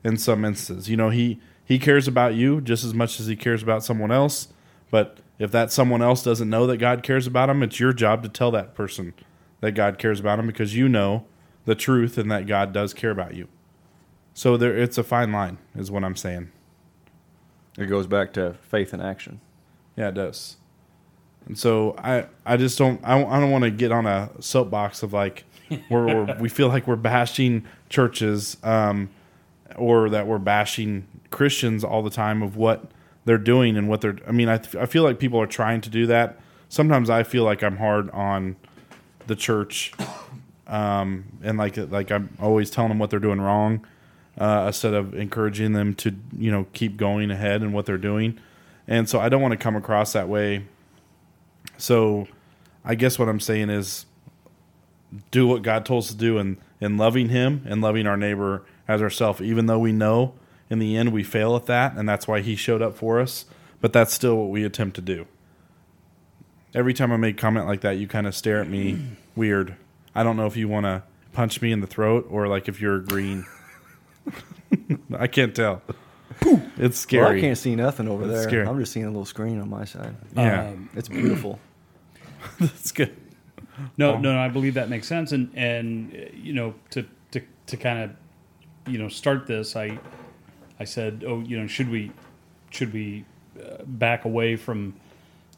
In 0.03 0.17
some 0.17 0.43
instances, 0.43 0.89
you 0.89 0.97
know, 0.97 1.09
he 1.09 1.39
he 1.63 1.79
cares 1.79 2.07
about 2.07 2.33
you 2.33 2.59
just 2.59 2.83
as 2.83 2.93
much 2.93 3.19
as 3.19 3.27
he 3.27 3.35
cares 3.35 3.63
about 3.63 3.83
someone 3.83 4.11
else. 4.11 4.49
But 4.91 5.19
if 5.39 5.51
that 5.51 5.71
someone 5.71 6.01
else 6.01 6.23
doesn't 6.23 6.49
know 6.49 6.67
that 6.67 6.77
God 6.77 7.03
cares 7.03 7.25
about 7.25 7.47
them, 7.47 7.63
it's 7.63 7.79
your 7.79 7.93
job 7.93 8.21
to 8.23 8.29
tell 8.29 8.51
that 8.51 8.75
person 8.75 9.13
that 9.61 9.71
God 9.71 9.97
cares 9.97 10.19
about 10.19 10.37
them 10.37 10.47
because 10.47 10.75
you 10.75 10.89
know 10.89 11.25
the 11.65 11.75
truth 11.75 12.17
and 12.17 12.29
that 12.31 12.47
God 12.47 12.73
does 12.73 12.93
care 12.93 13.11
about 13.11 13.35
you. 13.35 13.47
So 14.33 14.57
there, 14.57 14.75
it's 14.77 14.97
a 14.97 15.03
fine 15.03 15.31
line, 15.31 15.57
is 15.75 15.91
what 15.91 16.03
I'm 16.03 16.15
saying. 16.15 16.51
It 17.77 17.85
goes 17.85 18.07
back 18.07 18.33
to 18.33 18.53
faith 18.61 18.93
and 18.93 19.01
action. 19.01 19.39
Yeah, 19.95 20.09
it 20.09 20.15
does. 20.15 20.57
And 21.45 21.57
so 21.57 21.95
I, 21.97 22.27
I 22.45 22.57
just 22.57 22.77
don't, 22.77 22.99
I, 23.03 23.19
don't- 23.19 23.31
I 23.31 23.39
don't 23.39 23.51
want 23.51 23.63
to 23.63 23.71
get 23.71 23.91
on 23.91 24.05
a 24.05 24.29
soapbox 24.39 25.03
of 25.03 25.13
like, 25.13 25.45
where 25.89 26.03
we're, 26.05 26.37
we 26.39 26.49
feel 26.49 26.67
like 26.67 26.87
we're 26.87 26.95
bashing 26.95 27.65
churches, 27.89 28.57
um, 28.63 29.09
or 29.75 30.09
that 30.09 30.27
we're 30.27 30.37
bashing 30.37 31.07
Christians 31.31 31.83
all 31.83 32.03
the 32.03 32.09
time 32.11 32.43
of 32.43 32.55
what 32.55 32.91
they're 33.25 33.37
doing 33.39 33.75
and 33.75 33.89
what 33.89 34.01
they're. 34.01 34.17
I 34.27 34.31
mean, 34.31 34.49
I, 34.49 34.59
I 34.79 34.85
feel 34.85 35.01
like 35.03 35.17
people 35.19 35.39
are 35.41 35.47
trying 35.47 35.81
to 35.81 35.89
do 35.89 36.05
that. 36.07 36.37
Sometimes 36.69 37.09
I 37.09 37.23
feel 37.23 37.43
like 37.43 37.63
I'm 37.63 37.77
hard 37.77 38.09
on 38.11 38.55
the 39.25 39.35
church, 39.35 39.93
um, 40.73 41.25
and 41.43 41.57
like 41.59 41.77
like 41.77 42.11
I'm 42.11 42.35
always 42.41 42.71
telling 42.71 42.89
them 42.89 42.97
what 42.97 43.11
they're 43.11 43.19
doing 43.19 43.39
wrong, 43.39 43.85
uh, 44.39 44.63
instead 44.67 44.95
of 44.95 45.13
encouraging 45.13 45.73
them 45.73 45.93
to 45.95 46.15
you 46.35 46.51
know 46.51 46.65
keep 46.73 46.97
going 46.97 47.29
ahead 47.29 47.61
in 47.61 47.73
what 47.73 47.85
they're 47.85 47.97
doing. 47.99 48.39
And 48.87 49.07
so 49.07 49.19
I 49.19 49.29
don't 49.29 49.41
want 49.41 49.51
to 49.51 49.57
come 49.57 49.75
across 49.75 50.13
that 50.13 50.27
way. 50.27 50.65
So 51.77 52.27
I 52.83 52.95
guess 52.95 53.19
what 53.19 53.29
I'm 53.29 53.39
saying 53.39 53.69
is 53.69 54.07
do 55.29 55.45
what 55.45 55.61
God 55.61 55.85
told 55.85 56.05
us 56.05 56.09
to 56.09 56.17
do 56.17 56.39
and 56.39 56.57
in 56.81 56.97
loving 56.97 57.29
him 57.29 57.61
and 57.65 57.81
loving 57.81 58.07
our 58.07 58.17
neighbor 58.17 58.63
as 58.87 59.01
ourselves, 59.01 59.41
even 59.41 59.67
though 59.67 59.79
we 59.79 59.91
know 59.91 60.33
in 60.71 60.79
the 60.79 60.97
end 60.97 61.13
we 61.13 61.23
fail 61.23 61.55
at 61.55 61.67
that, 61.67 61.95
and 61.95 62.09
that's 62.09 62.27
why 62.27 62.41
He 62.41 62.55
showed 62.55 62.81
up 62.81 62.97
for 62.97 63.19
us. 63.19 63.45
But 63.79 63.93
that's 63.93 64.11
still 64.11 64.37
what 64.37 64.49
we 64.49 64.63
attempt 64.63 64.95
to 64.95 65.01
do. 65.01 65.27
Every 66.73 66.93
time 66.93 67.11
I 67.11 67.17
make 67.17 67.37
comment 67.37 67.67
like 67.67 67.81
that, 67.81 67.97
you 67.97 68.07
kind 68.07 68.25
of 68.25 68.35
stare 68.35 68.59
at 68.59 68.67
me 68.67 68.97
weird. 69.35 69.75
I 70.15 70.23
don't 70.23 70.37
know 70.37 70.45
if 70.45 70.55
you 70.57 70.67
want 70.67 70.85
to 70.85 71.03
punch 71.31 71.61
me 71.61 71.71
in 71.71 71.79
the 71.81 71.87
throat 71.87 72.27
or 72.29 72.47
like 72.47 72.67
if 72.67 72.79
you're 72.81 72.99
green. 72.99 73.45
I 75.17 75.27
can't 75.27 75.55
tell. 75.55 75.81
It's 76.77 76.97
scary. 76.97 77.23
Well, 77.23 77.33
I 77.33 77.39
can't 77.39 77.57
see 77.57 77.75
nothing 77.75 78.07
over 78.07 78.25
That's 78.25 78.41
there. 78.41 78.49
scary. 78.49 78.67
I'm 78.67 78.79
just 78.79 78.91
seeing 78.91 79.05
a 79.05 79.09
little 79.09 79.25
screen 79.25 79.59
on 79.59 79.69
my 79.69 79.85
side. 79.85 80.15
Yeah, 80.35 80.69
Um, 80.69 80.89
It's 80.95 81.07
beautiful. 81.09 81.59
That's 82.59 82.91
good. 82.91 83.15
No, 83.97 84.13
Oh. 84.13 84.19
no, 84.19 84.33
no, 84.33 84.39
I 84.39 84.49
believe 84.49 84.73
that 84.75 84.89
makes 84.89 85.07
sense. 85.07 85.31
And 85.31 85.49
and 85.55 86.13
uh, 86.13 86.17
you 86.35 86.53
know, 86.53 86.73
to 86.91 87.05
to 87.31 87.41
to 87.67 87.77
kind 87.77 87.99
of 88.03 88.91
you 88.91 88.97
know 88.99 89.07
start 89.09 89.47
this, 89.47 89.75
I 89.75 89.97
I 90.79 90.83
said, 90.85 91.23
oh, 91.25 91.39
you 91.41 91.59
know, 91.59 91.67
should 91.67 91.89
we 91.89 92.11
should 92.71 92.93
we 92.93 93.25
uh, 93.59 93.83
back 93.85 94.25
away 94.25 94.55
from 94.55 94.95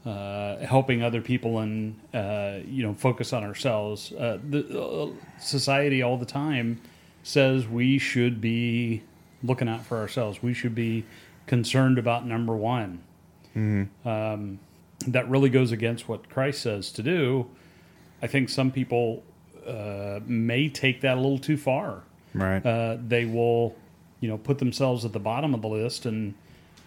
uh, 0.05 0.57
helping 0.57 1.01
other 1.01 1.21
people 1.21 1.59
and 1.59 1.99
uh, 2.13 2.59
you 2.65 2.83
know 2.83 2.93
focus 2.93 3.33
on 3.33 3.43
ourselves? 3.43 4.11
Uh, 4.11 4.37
the 4.49 4.79
uh, 4.79 5.09
society 5.39 6.01
all 6.01 6.17
the 6.17 6.25
time 6.25 6.81
says 7.23 7.67
we 7.67 7.97
should 7.97 8.39
be 8.39 9.01
looking 9.43 9.67
out 9.67 9.85
for 9.85 9.97
ourselves. 9.97 10.41
We 10.41 10.53
should 10.53 10.75
be 10.75 11.05
concerned 11.47 11.97
about 11.97 12.25
number 12.25 12.55
one 12.55 13.01
um, 13.55 14.59
that 15.07 15.29
really 15.29 15.49
goes 15.49 15.71
against 15.71 16.07
what 16.07 16.29
Christ 16.29 16.61
says 16.61 16.91
to 16.93 17.03
do. 17.03 17.47
I 18.21 18.27
think 18.27 18.49
some 18.49 18.71
people 18.71 19.23
uh, 19.65 20.19
may 20.25 20.69
take 20.69 21.01
that 21.01 21.17
a 21.17 21.21
little 21.21 21.39
too 21.39 21.57
far. 21.57 22.03
Right. 22.33 22.65
Uh, 22.65 22.97
they 23.05 23.25
will, 23.25 23.75
you 24.19 24.27
know, 24.27 24.37
put 24.37 24.59
themselves 24.59 25.05
at 25.05 25.13
the 25.13 25.19
bottom 25.19 25.53
of 25.53 25.61
the 25.61 25.69
list 25.69 26.05
and 26.05 26.33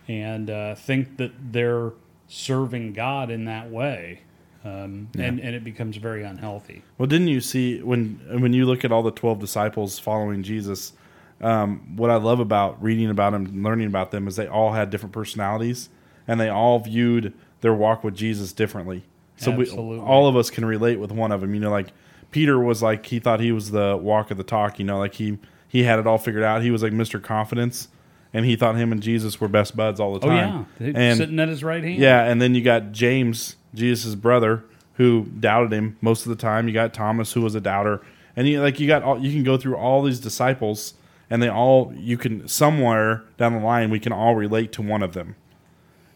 and 0.07 0.49
uh, 0.49 0.75
think 0.75 1.19
that 1.19 1.33
they're 1.53 1.93
serving 2.29 2.93
God 2.93 3.31
in 3.31 3.47
that 3.47 3.71
way, 3.71 4.21
um, 4.65 5.09
and 5.19 5.41
and 5.41 5.55
it 5.55 5.65
becomes 5.65 5.97
very 5.97 6.23
unhealthy. 6.23 6.83
Well, 6.99 7.07
didn't 7.07 7.29
you 7.29 7.41
see 7.41 7.83
when 7.83 8.21
when 8.41 8.53
you 8.53 8.67
look 8.67 8.85
at 8.85 8.93
all 8.93 9.03
the 9.03 9.11
twelve 9.11 9.41
disciples 9.41 9.99
following 9.99 10.43
Jesus? 10.43 10.93
Um, 11.41 11.97
what 11.97 12.11
I 12.11 12.17
love 12.17 12.41
about 12.41 12.83
reading 12.83 13.11
about 13.11 13.31
them 13.31 13.47
and 13.47 13.63
learning 13.63 13.87
about 13.87 14.11
them 14.11 14.27
is 14.29 14.37
they 14.37 14.49
all 14.49 14.73
had 14.73 14.91
different 14.91 15.13
personalities, 15.13 15.89
and 16.27 16.41
they 16.41 16.49
all 16.49 16.79
viewed 16.81 17.33
their 17.61 17.75
walk 17.75 18.05
with 18.05 18.15
Jesus 18.15 18.53
differently. 18.53 19.05
So 19.37 19.53
we, 19.53 19.71
all 19.71 20.27
of 20.27 20.37
us 20.37 20.51
can 20.51 20.65
relate 20.65 20.99
with 20.99 21.13
one 21.13 21.31
of 21.31 21.41
them. 21.41 21.55
You 21.55 21.61
know, 21.61 21.71
like 21.71 21.93
Peter 22.33 22.59
was 22.59 22.83
like 22.83 23.07
he 23.07 23.21
thought 23.21 23.39
he 23.39 23.53
was 23.53 23.71
the 23.71 23.97
walk 23.97 24.33
of 24.33 24.37
the 24.37 24.43
talk. 24.43 24.81
You 24.81 24.85
know, 24.85 24.99
like 24.99 25.15
he 25.15 25.39
he 25.69 25.85
had 25.85 26.01
it 26.01 26.07
all 26.09 26.19
figured 26.19 26.43
out. 26.43 26.63
He 26.63 26.73
was 26.73 26.83
like 26.83 26.93
Mister 26.93 27.21
Confidence, 27.21 27.87
and 28.33 28.45
he 28.45 28.57
thought 28.57 28.77
him 28.77 28.93
and 28.93 29.03
Jesus 29.03 29.41
were 29.41 29.49
best 29.49 29.77
buds 29.77 30.01
all 30.01 30.19
the 30.19 30.27
Oh 30.27 30.29
time. 30.31 30.67
yeah, 30.81 30.93
and 30.95 31.19
sitting 31.19 31.39
at 31.41 31.49
his 31.49 31.65
right 31.65 31.83
hand. 31.83 31.97
yeah, 31.99 32.25
and 32.25 32.41
then 32.43 32.55
you 32.55 32.63
got 32.63 32.93
James, 32.93 33.57
Jesus' 33.75 34.15
brother, 34.15 34.65
who 34.95 35.25
doubted 35.39 35.73
him 35.73 35.97
most 36.01 36.27
of 36.27 36.31
the 36.31 36.37
time. 36.37 36.67
You 36.69 36.75
got 36.75 36.93
Thomas, 36.95 37.33
who 37.33 37.41
was 37.43 37.55
a 37.55 37.61
doubter, 37.61 38.01
and 38.37 38.47
you 38.49 38.61
like 38.61 38.79
you 38.81 38.87
got 38.87 39.03
all, 39.03 39.19
you 39.19 39.31
can 39.33 39.45
go 39.45 39.57
through 39.57 39.77
all 39.77 40.03
these 40.03 40.21
disciples, 40.21 40.95
and 41.31 41.43
they 41.43 41.49
all 41.49 41.93
you 41.97 42.17
can 42.19 42.47
somewhere 42.49 43.25
down 43.37 43.53
the 43.55 43.61
line 43.61 43.91
we 43.91 44.01
can 44.01 44.13
all 44.13 44.35
relate 44.35 44.73
to 44.73 44.83
one 44.83 45.03
of 45.03 45.15
them, 45.15 45.37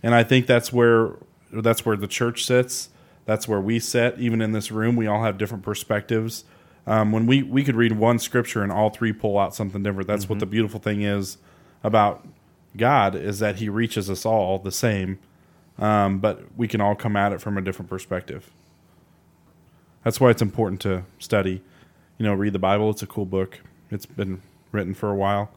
and 0.03 0.15
I 0.15 0.23
think 0.25 0.47
that's 0.47 0.73
where 0.73 1.13
that's 1.53 1.85
where 1.87 1.97
the 1.97 2.07
church 2.07 2.45
sits. 2.45 2.89
That's 3.25 3.47
where 3.47 3.61
we 3.61 3.79
sit. 3.79 4.19
Even 4.19 4.41
in 4.43 4.51
this 4.53 4.73
room, 4.73 4.97
we 4.97 5.07
all 5.07 5.23
have 5.23 5.39
different 5.39 5.63
perspectives. 5.63 6.45
Um, 6.87 7.13
when 7.13 7.27
we 7.27 7.43
we 7.45 7.63
could 7.63 7.77
read 7.77 7.93
one 7.93 8.19
scripture 8.19 8.63
and 8.65 8.73
all 8.73 8.91
three 8.91 9.13
pull 9.13 9.39
out 9.39 9.55
something 9.55 9.83
different. 9.83 10.09
That's 10.09 10.29
what 10.29 10.41
the 10.41 10.47
beautiful 10.47 10.81
thing 10.81 11.03
is 11.03 11.39
about 11.83 12.27
God 12.77 13.15
is 13.15 13.39
that 13.41 13.57
He 13.57 13.69
reaches 13.69 14.09
us 14.09 14.25
all 14.25 14.59
the 14.59 14.73
same 14.73 15.19
um, 15.79 16.19
but 16.19 16.43
we 16.57 16.69
can 16.69 16.81
all 16.81 16.95
come 16.95 17.17
at 17.17 17.33
it 17.33 17.41
from 17.41 17.57
a 17.59 17.61
different 17.61 17.89
perspective. 17.89 18.51
That's 20.05 20.21
why 20.21 20.31
it's 20.31 20.43
important 20.43 20.81
to 20.83 21.05
study. 21.19 21.63
You 22.19 22.27
know, 22.27 22.35
read 22.35 22.53
the 22.53 22.59
Bible. 22.59 22.91
It's 22.91 23.03
a 23.03 23.07
cool 23.07 23.25
book. 23.25 23.61
It's 23.91 24.07
been 24.07 24.43
written 24.71 24.95
for 24.95 25.11
a 25.11 25.15
while. 25.15 25.51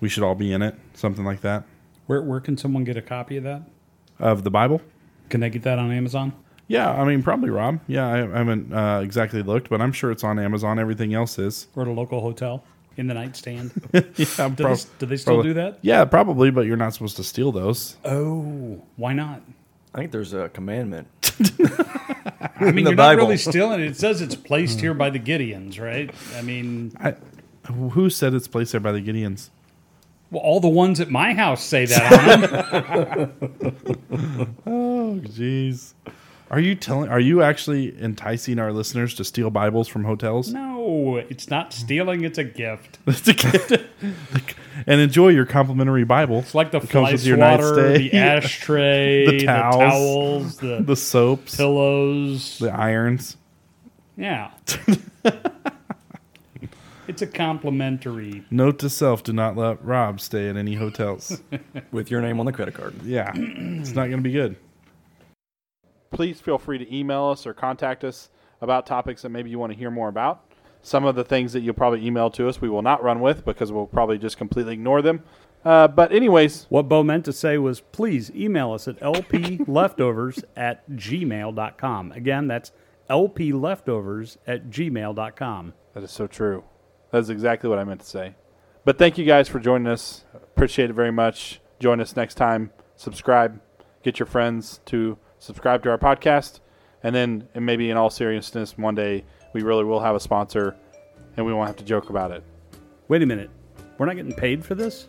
We 0.00 0.08
should 0.08 0.22
all 0.22 0.34
be 0.34 0.52
in 0.52 0.62
it. 0.62 0.74
Something 0.94 1.24
like 1.24 1.40
that 1.42 1.64
Where 2.06 2.22
where 2.22 2.40
can 2.40 2.56
someone 2.56 2.84
get 2.84 2.96
a 2.96 3.02
copy 3.02 3.36
of 3.36 3.44
that? 3.44 3.62
of 4.18 4.44
the 4.44 4.50
Bible. 4.50 4.82
Can 5.30 5.40
they 5.40 5.48
get 5.48 5.62
that 5.62 5.78
on 5.78 5.90
Amazon? 5.90 6.32
Yeah, 6.68 6.90
I 6.90 7.04
mean, 7.04 7.22
probably 7.22 7.48
Rob. 7.48 7.80
Yeah, 7.86 8.06
I, 8.06 8.18
I 8.18 8.38
haven't 8.38 8.72
uh, 8.72 9.00
exactly 9.02 9.42
looked, 9.42 9.70
but 9.70 9.80
I'm 9.80 9.92
sure 9.92 10.10
it's 10.10 10.22
on 10.22 10.38
Amazon. 10.38 10.78
Everything 10.78 11.14
else 11.14 11.38
is. 11.38 11.68
Or 11.74 11.82
at 11.82 11.88
a 11.88 11.92
local 11.92 12.20
hotel 12.20 12.62
in 12.96 13.06
the 13.06 13.14
nightstand? 13.14 13.72
yeah, 13.92 14.00
Do, 14.00 14.26
prob- 14.26 14.56
they, 14.56 14.74
do 14.98 15.06
they 15.06 15.16
still 15.16 15.34
probably- 15.34 15.50
do 15.50 15.54
that? 15.54 15.78
Yeah, 15.82 16.04
probably, 16.04 16.50
but 16.50 16.66
you're 16.66 16.76
not 16.76 16.94
supposed 16.94 17.16
to 17.16 17.24
steal 17.24 17.52
those. 17.52 17.96
Oh, 18.04 18.82
why 18.96 19.12
not? 19.12 19.42
I 19.94 19.98
think 19.98 20.12
there's 20.12 20.32
a 20.32 20.48
commandment. 20.50 21.08
I 22.60 22.70
mean, 22.70 22.86
you're 22.86 22.94
Bible. 22.94 22.96
not 22.96 23.16
really 23.16 23.36
stealing 23.38 23.80
it. 23.80 23.86
It 23.86 23.96
says 23.96 24.20
it's 24.20 24.36
placed 24.36 24.78
mm. 24.78 24.82
here 24.82 24.94
by 24.94 25.10
the 25.10 25.18
Gideons, 25.18 25.80
right? 25.80 26.14
I 26.36 26.42
mean, 26.42 26.92
I, 27.00 27.14
who 27.72 28.08
said 28.10 28.34
it's 28.34 28.46
placed 28.46 28.72
there 28.72 28.80
by 28.80 28.92
the 28.92 29.00
Gideons? 29.00 29.50
well, 30.30 30.42
all 30.42 30.60
the 30.60 30.68
ones 30.68 31.00
at 31.00 31.10
my 31.10 31.34
house 31.34 31.62
say 31.62 31.86
that 31.86 32.12
on 32.12 32.40
them. 33.10 34.56
Oh, 34.66 35.20
jeez. 35.24 35.94
Are 36.50 36.60
you 36.60 36.74
telling? 36.76 37.08
Are 37.08 37.18
you 37.20 37.42
actually 37.42 38.00
enticing 38.00 38.58
our 38.58 38.72
listeners 38.72 39.14
to 39.14 39.24
steal 39.24 39.50
Bibles 39.50 39.88
from 39.88 40.04
hotels? 40.04 40.52
No, 40.52 40.69
it's 41.28 41.48
not 41.50 41.72
stealing. 41.72 42.24
It's 42.24 42.38
a 42.38 42.44
gift. 42.44 42.98
It's 43.06 43.26
a 43.28 43.34
gift. 43.34 43.72
and 44.86 45.00
enjoy 45.00 45.28
your 45.28 45.46
complimentary 45.46 46.04
Bible. 46.04 46.38
It's 46.40 46.54
like 46.54 46.70
the 46.70 46.78
It 46.78 46.88
fly 46.88 47.12
with 47.12 47.24
your 47.24 47.36
swatter, 47.36 47.98
the 47.98 48.12
ashtray, 48.16 49.26
The 49.26 49.38
the 49.38 49.46
towels. 49.46 49.78
towels, 49.78 50.56
the, 50.58 50.82
the 50.82 50.96
soaps, 50.96 51.56
pillows. 51.56 52.58
the 52.58 52.70
irons. 52.72 53.36
Yeah. 54.16 54.50
it's 57.08 57.22
a 57.22 57.26
complimentary. 57.26 58.44
Note 58.50 58.78
to 58.80 58.90
self: 58.90 59.22
Do 59.22 59.32
not 59.32 59.56
let 59.56 59.84
Rob 59.84 60.20
stay 60.20 60.48
at 60.48 60.56
any 60.56 60.74
hotels. 60.74 61.40
with 61.90 62.10
your 62.10 62.20
name 62.20 62.38
on 62.40 62.46
the 62.46 62.52
credit 62.52 62.74
card. 62.74 62.94
yeah, 63.02 63.32
it's 63.34 63.90
not 63.94 64.06
going 64.06 64.18
to 64.18 64.22
be 64.22 64.32
good. 64.32 64.56
Please 66.10 66.40
feel 66.40 66.58
free 66.58 66.78
to 66.78 66.94
email 66.96 67.26
us 67.26 67.46
or 67.46 67.54
contact 67.54 68.04
us 68.04 68.30
about 68.60 68.84
topics 68.86 69.22
that 69.22 69.28
maybe 69.30 69.48
you 69.50 69.58
want 69.58 69.72
to 69.72 69.78
hear 69.78 69.90
more 69.90 70.08
about. 70.08 70.49
Some 70.82 71.04
of 71.04 71.14
the 71.14 71.24
things 71.24 71.52
that 71.52 71.60
you'll 71.60 71.74
probably 71.74 72.06
email 72.06 72.30
to 72.30 72.48
us, 72.48 72.60
we 72.60 72.68
will 72.68 72.82
not 72.82 73.02
run 73.02 73.20
with 73.20 73.44
because 73.44 73.70
we'll 73.70 73.86
probably 73.86 74.18
just 74.18 74.38
completely 74.38 74.74
ignore 74.74 75.02
them. 75.02 75.22
Uh, 75.64 75.86
but 75.88 76.10
anyways, 76.10 76.66
What 76.70 76.88
Bo 76.88 77.02
meant 77.02 77.26
to 77.26 77.32
say 77.32 77.58
was 77.58 77.80
please 77.80 78.30
email 78.34 78.72
us 78.72 78.88
at 78.88 78.98
lpleftovers 79.00 80.42
at 80.56 80.90
gmail.com. 80.90 82.12
Again, 82.12 82.48
that's 82.48 82.72
lpleftovers 83.10 84.36
at 84.46 84.70
gmail.com. 84.70 85.74
That 85.94 86.02
is 86.02 86.10
so 86.10 86.26
true. 86.26 86.64
That 87.10 87.18
is 87.18 87.30
exactly 87.30 87.68
what 87.68 87.78
I 87.78 87.84
meant 87.84 88.00
to 88.00 88.06
say. 88.06 88.34
But 88.84 88.98
thank 88.98 89.18
you 89.18 89.26
guys 89.26 89.48
for 89.48 89.60
joining 89.60 89.88
us. 89.88 90.24
Appreciate 90.34 90.88
it 90.88 90.94
very 90.94 91.12
much. 91.12 91.60
Join 91.78 92.00
us 92.00 92.16
next 92.16 92.36
time. 92.36 92.70
Subscribe. 92.96 93.60
Get 94.02 94.18
your 94.18 94.26
friends 94.26 94.80
to 94.86 95.18
subscribe 95.38 95.82
to 95.82 95.90
our 95.90 95.98
podcast. 95.98 96.60
And 97.02 97.14
then, 97.14 97.48
and 97.54 97.66
maybe 97.66 97.90
in 97.90 97.96
all 97.96 98.10
seriousness, 98.10 98.78
one 98.78 98.94
day 98.94 99.24
we 99.52 99.62
really 99.62 99.84
will 99.84 100.00
have 100.00 100.14
a 100.14 100.20
sponsor 100.20 100.76
and 101.36 101.44
we 101.46 101.52
won't 101.52 101.66
have 101.66 101.76
to 101.76 101.84
joke 101.84 102.10
about 102.10 102.30
it. 102.30 102.42
Wait 103.08 103.22
a 103.22 103.26
minute. 103.26 103.50
We're 103.98 104.06
not 104.06 104.16
getting 104.16 104.34
paid 104.34 104.64
for 104.64 104.74
this? 104.74 105.08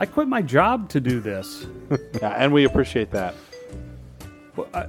I 0.00 0.06
quit 0.06 0.28
my 0.28 0.42
job 0.42 0.88
to 0.90 1.00
do 1.00 1.20
this. 1.20 1.66
Yeah, 2.20 2.34
and 2.36 2.52
we 2.52 2.64
appreciate 2.64 3.10
that. 3.12 3.34
Well, 4.56 4.68
I- 4.74 4.88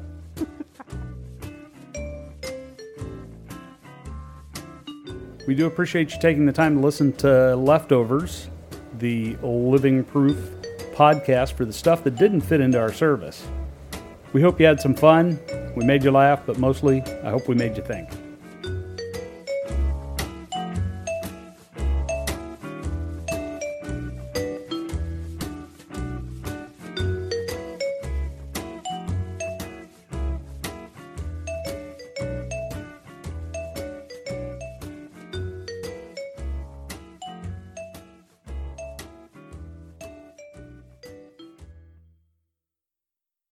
we 5.48 5.56
do 5.56 5.66
appreciate 5.66 6.12
you 6.14 6.20
taking 6.20 6.46
the 6.46 6.52
time 6.54 6.76
to 6.76 6.82
listen 6.82 7.14
to 7.14 7.56
Leftovers, 7.56 8.50
the 9.00 9.36
living 9.42 10.04
proof 10.04 10.38
podcast 10.94 11.54
for 11.54 11.66
the 11.66 11.74
stuff 11.74 12.04
that 12.04 12.16
didn't 12.18 12.42
fit 12.42 12.62
into 12.62 12.80
our 12.80 12.92
service. 12.94 13.48
We 14.34 14.42
hope 14.42 14.60
you 14.60 14.66
had 14.66 14.80
some 14.80 14.94
fun. 14.94 15.40
We 15.76 15.86
made 15.86 16.04
you 16.04 16.12
laugh, 16.12 16.42
but 16.46 16.60
mostly, 16.60 17.02
I 17.24 17.30
hope 17.32 17.48
we 17.48 17.56
made 17.56 17.78
you 17.78 17.84
think. 17.84 18.10